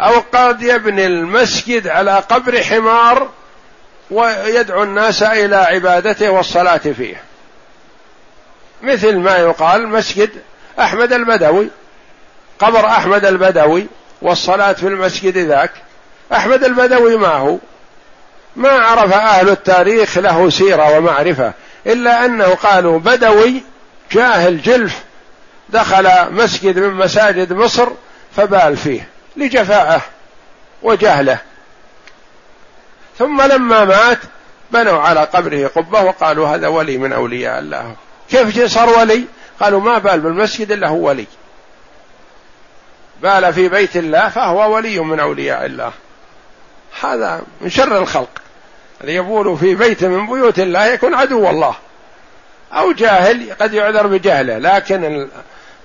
أو 0.00 0.22
قد 0.32 0.62
يبني 0.62 1.06
المسجد 1.06 1.88
على 1.88 2.12
قبر 2.18 2.62
حمار 2.62 3.28
ويدعو 4.10 4.82
الناس 4.82 5.22
إلى 5.22 5.56
عبادته 5.56 6.30
والصلاة 6.30 6.76
فيه. 6.76 7.22
مثل 8.82 9.16
ما 9.16 9.36
يقال 9.36 9.88
مسجد 9.88 10.30
أحمد 10.80 11.12
البدوي. 11.12 11.68
قبر 12.58 12.86
أحمد 12.86 13.24
البدوي 13.24 13.86
والصلاة 14.22 14.72
في 14.72 14.86
المسجد 14.86 15.38
ذاك. 15.38 15.72
أحمد 16.32 16.64
البدوي 16.64 17.16
ما 17.16 17.28
هو 17.28 17.58
ما 18.56 18.70
عرف 18.70 19.12
أهل 19.12 19.48
التاريخ 19.48 20.18
له 20.18 20.50
سيرة 20.50 20.98
ومعرفة 20.98 21.52
إلا 21.86 22.24
أنه 22.24 22.54
قالوا 22.54 22.98
بدوي 22.98 23.62
جاهل 24.12 24.62
جلف 24.62 25.02
دخل 25.68 26.32
مسجد 26.32 26.78
من 26.78 26.94
مساجد 26.94 27.52
مصر 27.52 27.88
فبال 28.36 28.76
فيه 28.76 29.08
لجفاءه 29.36 30.00
وجهله. 30.82 31.38
ثم 33.18 33.42
لما 33.42 33.84
مات 33.84 34.18
بنوا 34.70 35.00
على 35.00 35.20
قبره 35.20 35.66
قبة 35.66 36.02
وقالوا 36.02 36.48
هذا 36.48 36.68
ولي 36.68 36.98
من 36.98 37.12
أولياء 37.12 37.58
الله. 37.58 37.94
كيف 38.30 38.72
صار 38.72 38.98
ولي؟ 38.98 39.24
قالوا 39.60 39.80
ما 39.80 39.98
بال 39.98 40.20
بالمسجد 40.20 40.72
إلا 40.72 40.88
هو 40.88 41.08
ولي. 41.08 41.26
بال 43.22 43.52
في 43.52 43.68
بيت 43.68 43.96
الله 43.96 44.28
فهو 44.28 44.74
ولي 44.74 44.98
من 44.98 45.20
أولياء 45.20 45.66
الله. 45.66 45.92
هذا 47.02 47.42
من 47.60 47.70
شر 47.70 47.98
الخلق. 47.98 48.30
الذي 49.00 49.14
يبول 49.14 49.58
في 49.58 49.74
بيت 49.74 50.04
من 50.04 50.26
بيوت 50.26 50.58
الله 50.58 50.84
يكون 50.84 51.14
عدو 51.14 51.50
الله. 51.50 51.74
أو 52.72 52.92
جاهل 52.92 53.54
قد 53.60 53.74
يعذر 53.74 54.06
بجهله. 54.06 54.58
لكن 54.58 55.28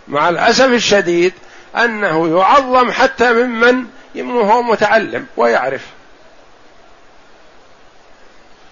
مع 0.07 0.29
الأسف 0.29 0.65
الشديد 0.65 1.33
أنه 1.75 2.39
يعظم 2.39 2.91
حتى 2.91 3.33
ممن 3.33 3.85
هو 4.17 4.61
متعلم 4.61 5.25
ويعرف. 5.37 5.81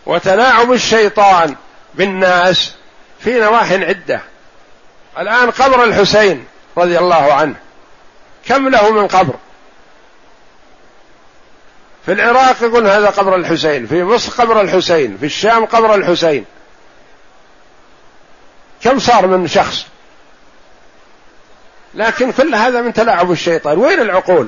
وتلاعب 0.05 0.71
الشيطان 0.71 1.55
بالناس 1.93 2.75
في 3.19 3.39
نواح 3.39 3.71
عدة. 3.71 4.21
الآن 5.19 5.51
قبر 5.51 5.83
الحسين 5.83 6.45
رضي 6.77 6.99
الله 6.99 7.33
عنه. 7.33 7.55
كم 8.45 8.69
له 8.69 8.91
من 8.91 9.07
قبر؟ 9.07 9.33
في 12.05 12.11
العراق 12.11 12.63
يقول 12.63 12.87
هذا 12.87 13.09
قبر 13.09 13.35
الحسين 13.35 13.87
في 13.87 14.03
مصر 14.03 14.43
قبر 14.43 14.61
الحسين 14.61 15.17
في 15.17 15.25
الشام 15.25 15.65
قبر 15.65 15.95
الحسين. 15.95 16.45
كم 18.83 18.99
صار 18.99 19.27
من 19.27 19.47
شخص؟ 19.47 19.85
لكن 21.93 22.31
كل 22.31 22.55
هذا 22.55 22.81
من 22.81 22.93
تلاعب 22.93 23.31
الشيطان. 23.31 23.77
وين 23.77 23.99
العقول؟ 23.99 24.47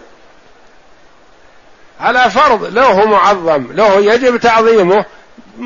على 1.99 2.31
فرض 2.31 2.63
لو 2.63 2.85
هو 2.85 3.05
معظم 3.05 3.71
لو 3.71 3.85
هو 3.85 3.99
يجب 3.99 4.37
تعظيمه 4.37 5.05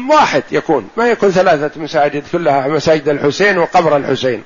واحد 0.10 0.44
يكون 0.52 0.90
ما 0.98 1.10
يكون 1.10 1.32
ثلاثة 1.32 1.82
مساجد 1.82 2.24
كلها 2.32 2.68
مساجد 2.68 3.10
الحسين 3.10 3.58
وقبر 3.58 3.98
الحسين. 3.98 4.44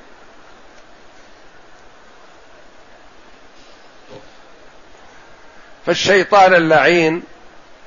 فالشيطان 5.86 6.54
اللعين 6.54 7.24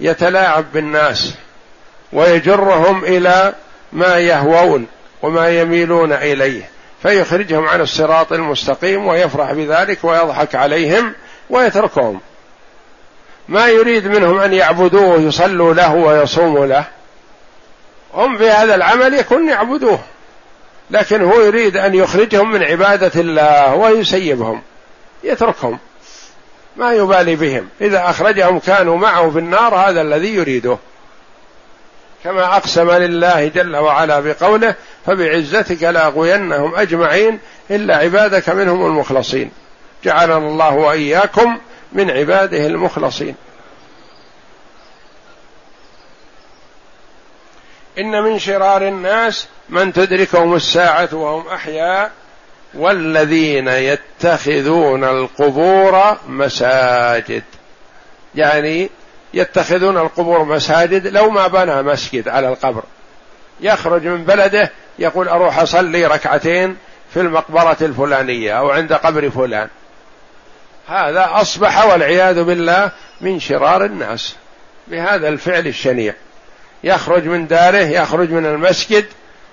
يتلاعب 0.00 0.64
بالناس 0.72 1.34
ويجرهم 2.12 3.04
إلى 3.04 3.52
ما 3.92 4.18
يهوون 4.18 4.86
وما 5.22 5.60
يميلون 5.60 6.12
إليه 6.12 6.70
فيخرجهم 7.02 7.68
عن 7.68 7.80
الصراط 7.80 8.32
المستقيم 8.32 9.06
ويفرح 9.06 9.52
بذلك 9.52 10.04
ويضحك 10.04 10.54
عليهم 10.54 11.14
ويتركهم. 11.50 12.20
ما 13.48 13.68
يريد 13.68 14.06
منهم 14.06 14.40
أن 14.40 14.52
يعبدوه 14.52 15.20
يصلوا 15.20 15.74
له 15.74 15.94
ويصوموا 15.94 16.66
له. 16.66 16.84
هم 18.14 18.38
في 18.38 18.50
هذا 18.50 18.74
العمل 18.74 19.14
يكون 19.14 19.48
يعبدوه 19.48 19.98
لكن 20.90 21.22
هو 21.22 21.40
يريد 21.40 21.76
أن 21.76 21.94
يخرجهم 21.94 22.50
من 22.50 22.62
عبادة 22.62 23.20
الله 23.20 23.74
ويسيبهم 23.74 24.62
يتركهم. 25.24 25.78
ما 26.76 26.92
يبالي 26.92 27.36
بهم. 27.36 27.68
إذا 27.80 28.10
أخرجهم 28.10 28.58
كانوا 28.58 28.96
معه 28.96 29.30
في 29.30 29.38
النار 29.38 29.74
هذا 29.74 30.00
الذي 30.00 30.34
يريده. 30.34 30.78
كما 32.24 32.56
أقسم 32.56 32.90
لله 32.90 33.48
جل 33.48 33.76
وعلا 33.76 34.20
بقوله 34.20 34.74
فبعزتك 35.06 35.82
لاغوينهم 35.82 36.74
اجمعين 36.74 37.38
الا 37.70 37.96
عبادك 37.96 38.48
منهم 38.48 38.86
المخلصين. 38.86 39.50
جعلنا 40.04 40.36
الله 40.36 40.74
واياكم 40.74 41.58
من 41.92 42.10
عباده 42.10 42.66
المخلصين. 42.66 43.34
ان 47.98 48.22
من 48.22 48.38
شرار 48.38 48.88
الناس 48.88 49.48
من 49.68 49.92
تدركهم 49.92 50.54
الساعة 50.54 51.08
وهم 51.12 51.48
احياء 51.48 52.12
والذين 52.76 53.68
يتخذون 53.68 55.04
القبور 55.04 56.16
مساجد. 56.28 57.42
يعني 58.34 58.90
يتخذون 59.34 59.96
القبور 59.96 60.44
مساجد 60.44 61.06
لو 61.06 61.30
ما 61.30 61.46
بنى 61.46 61.82
مسجد 61.82 62.28
على 62.28 62.48
القبر. 62.48 62.82
يخرج 63.60 64.06
من 64.06 64.24
بلده 64.24 64.70
يقول 64.98 65.28
أروح 65.28 65.58
أصلي 65.58 66.06
ركعتين 66.06 66.76
في 67.14 67.20
المقبرة 67.20 67.76
الفلانية 67.80 68.58
أو 68.58 68.70
عند 68.70 68.92
قبر 68.92 69.30
فلان. 69.30 69.68
هذا 70.88 71.28
أصبح 71.32 71.86
والعياذ 71.86 72.44
بالله 72.44 72.90
من 73.20 73.40
شرار 73.40 73.84
الناس. 73.84 74.36
بهذا 74.88 75.28
الفعل 75.28 75.66
الشنيع. 75.66 76.14
يخرج 76.84 77.26
من 77.26 77.46
داره 77.46 77.76
يخرج 77.76 78.30
من 78.30 78.46
المسجد 78.46 79.04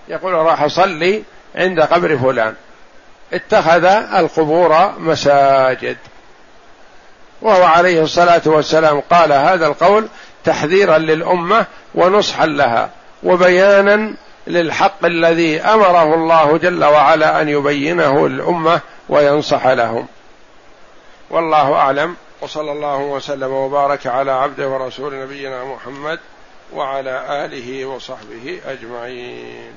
يقول 0.07 0.33
راح 0.33 0.61
أصلي 0.61 1.23
عند 1.55 1.79
قبر 1.79 2.17
فلان. 2.17 2.55
اتخذ 3.33 3.85
القبور 3.85 4.91
مساجد. 4.99 5.97
وهو 7.41 7.63
عليه 7.63 8.03
الصلاة 8.03 8.41
والسلام 8.45 8.99
قال 8.99 9.31
هذا 9.31 9.67
القول 9.67 10.07
تحذيرا 10.43 10.97
للأمة 10.97 11.65
ونصحا 11.95 12.45
لها 12.45 12.89
وبيانا 13.23 14.13
للحق 14.47 15.05
الذي 15.05 15.61
أمره 15.61 16.15
الله 16.15 16.57
جل 16.57 16.83
وعلا 16.83 17.41
أن 17.41 17.49
يبينه 17.49 18.27
للامه 18.27 18.79
وينصح 19.09 19.67
لهم. 19.67 20.07
والله 21.29 21.73
أعلم. 21.73 22.15
وصلى 22.41 22.71
الله 22.71 22.97
وسلم 22.97 23.51
وبارك 23.51 24.07
على 24.07 24.31
عبده 24.31 24.67
ورسول 24.67 25.23
نبينا 25.23 25.63
محمد 25.63 26.19
وعلى 26.73 27.45
آله 27.45 27.85
وصحبه 27.85 28.61
أجمعين. 28.65 29.71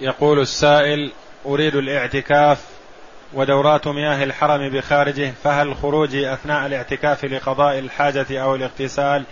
يقول 0.00 0.40
السائل 0.40 1.12
أريد 1.46 1.76
الاعتكاف 1.76 2.58
ودورات 3.32 3.88
مياه 3.88 4.24
الحرم 4.24 4.68
بخارجه 4.68 5.32
فهل 5.44 5.76
خروجي 5.76 6.32
أثناء 6.32 6.66
الاعتكاف 6.66 7.24
لقضاء 7.24 7.78
الحاجة 7.78 8.42
أو 8.42 8.54
الاغتسال 8.54 9.24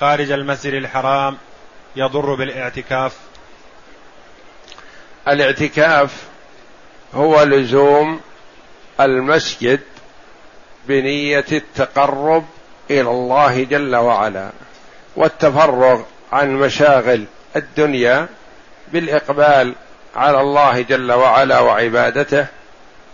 خارج 0.00 0.30
المسجد 0.30 0.74
الحرام 0.74 1.36
يضر 1.96 2.34
بالاعتكاف؟ 2.34 3.16
الاعتكاف 5.28 6.26
هو 7.14 7.42
لزوم 7.42 8.20
المسجد 9.00 9.80
بنية 10.88 11.44
التقرب 11.52 12.44
إلى 12.90 13.10
الله 13.10 13.64
جل 13.64 13.96
وعلا 13.96 14.50
والتفرغ 15.16 16.02
عن 16.32 16.54
مشاغل 16.54 17.24
الدنيا 17.56 18.28
بالإقبال 18.92 19.74
على 20.16 20.40
الله 20.40 20.80
جل 20.80 21.12
وعلا 21.12 21.60
وعبادته 21.60 22.46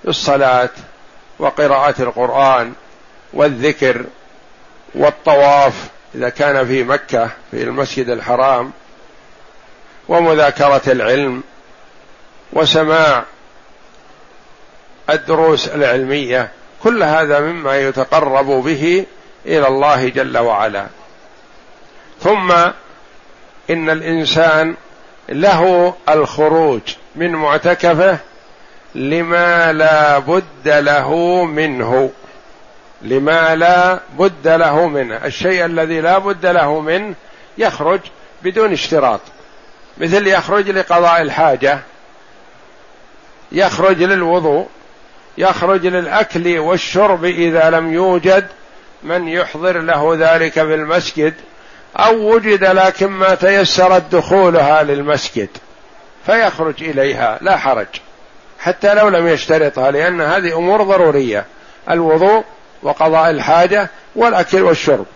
بالصلاة 0.05 0.71
وقراءة 1.39 2.03
القرآن 2.03 2.73
والذكر 3.33 4.05
والطواف 4.95 5.75
إذا 6.15 6.29
كان 6.29 6.67
في 6.67 6.85
مكة 6.85 7.31
في 7.51 7.63
المسجد 7.63 8.09
الحرام 8.09 8.73
ومذاكرة 10.09 10.83
العلم 10.87 11.43
وسماع 12.53 13.25
الدروس 15.11 15.69
العلمية 15.69 16.51
كل 16.83 17.03
هذا 17.03 17.41
مما 17.41 17.77
يتقرب 17.77 18.47
به 18.47 19.07
إلى 19.47 19.69
الله 19.69 20.09
جل 20.09 20.39
وعلا. 20.39 20.87
ثم 22.21 22.53
إن 23.71 23.91
الإنسان 23.91 24.77
له 25.29 25.95
الخروج 26.09 26.81
من 27.17 27.33
معتكفة 27.33 28.19
لما 28.95 29.73
لا 29.73 30.19
بد 30.19 30.69
له 30.69 31.45
منه. 31.45 32.11
لما 33.03 33.57
لا 33.57 34.01
بد 34.19 34.49
له 34.49 34.87
منه. 34.87 35.17
الشيء 35.17 35.65
الذي 35.65 36.01
لا 36.01 36.19
بد 36.19 36.47
له 36.47 36.81
منه 36.81 37.15
يخرج 37.59 38.01
بدون 38.43 38.73
اشتراط. 38.73 39.21
مثل 39.99 40.27
يخرج 40.27 40.71
لقضاء 40.71 41.23
الحاجة 41.23 41.81
يخرج 43.53 44.03
للوضوء 44.03 44.69
يخرج 45.39 45.87
للأكل 45.87 46.59
والشرب 46.59 47.25
إذا 47.25 47.71
لم 47.71 47.93
يوجد 47.93 48.47
من 49.03 49.29
يحضر 49.29 49.79
له 49.79 50.17
ذلك 50.19 50.53
في 50.53 50.75
المسجد 50.75 51.35
أو 52.01 52.35
وجد 52.35 52.65
لكن 52.65 53.07
ما 53.07 53.35
تيسرت 53.35 54.03
دخولها 54.13 54.83
للمسجد 54.83 55.49
فيخرج 56.27 56.83
إليها 56.83 57.39
لا 57.41 57.57
حرج. 57.57 57.87
حتى 58.59 58.95
لو 58.95 59.09
لم 59.09 59.27
يشترطها 59.29 59.91
لأن 59.91 60.21
هذه 60.21 60.57
أمور 60.59 60.83
ضرورية 60.83 61.45
الوضوء 61.91 62.45
وقضاء 62.83 63.31
الحاجة 63.31 63.91
والأكل 64.17 64.63
والشرب. 64.63 65.07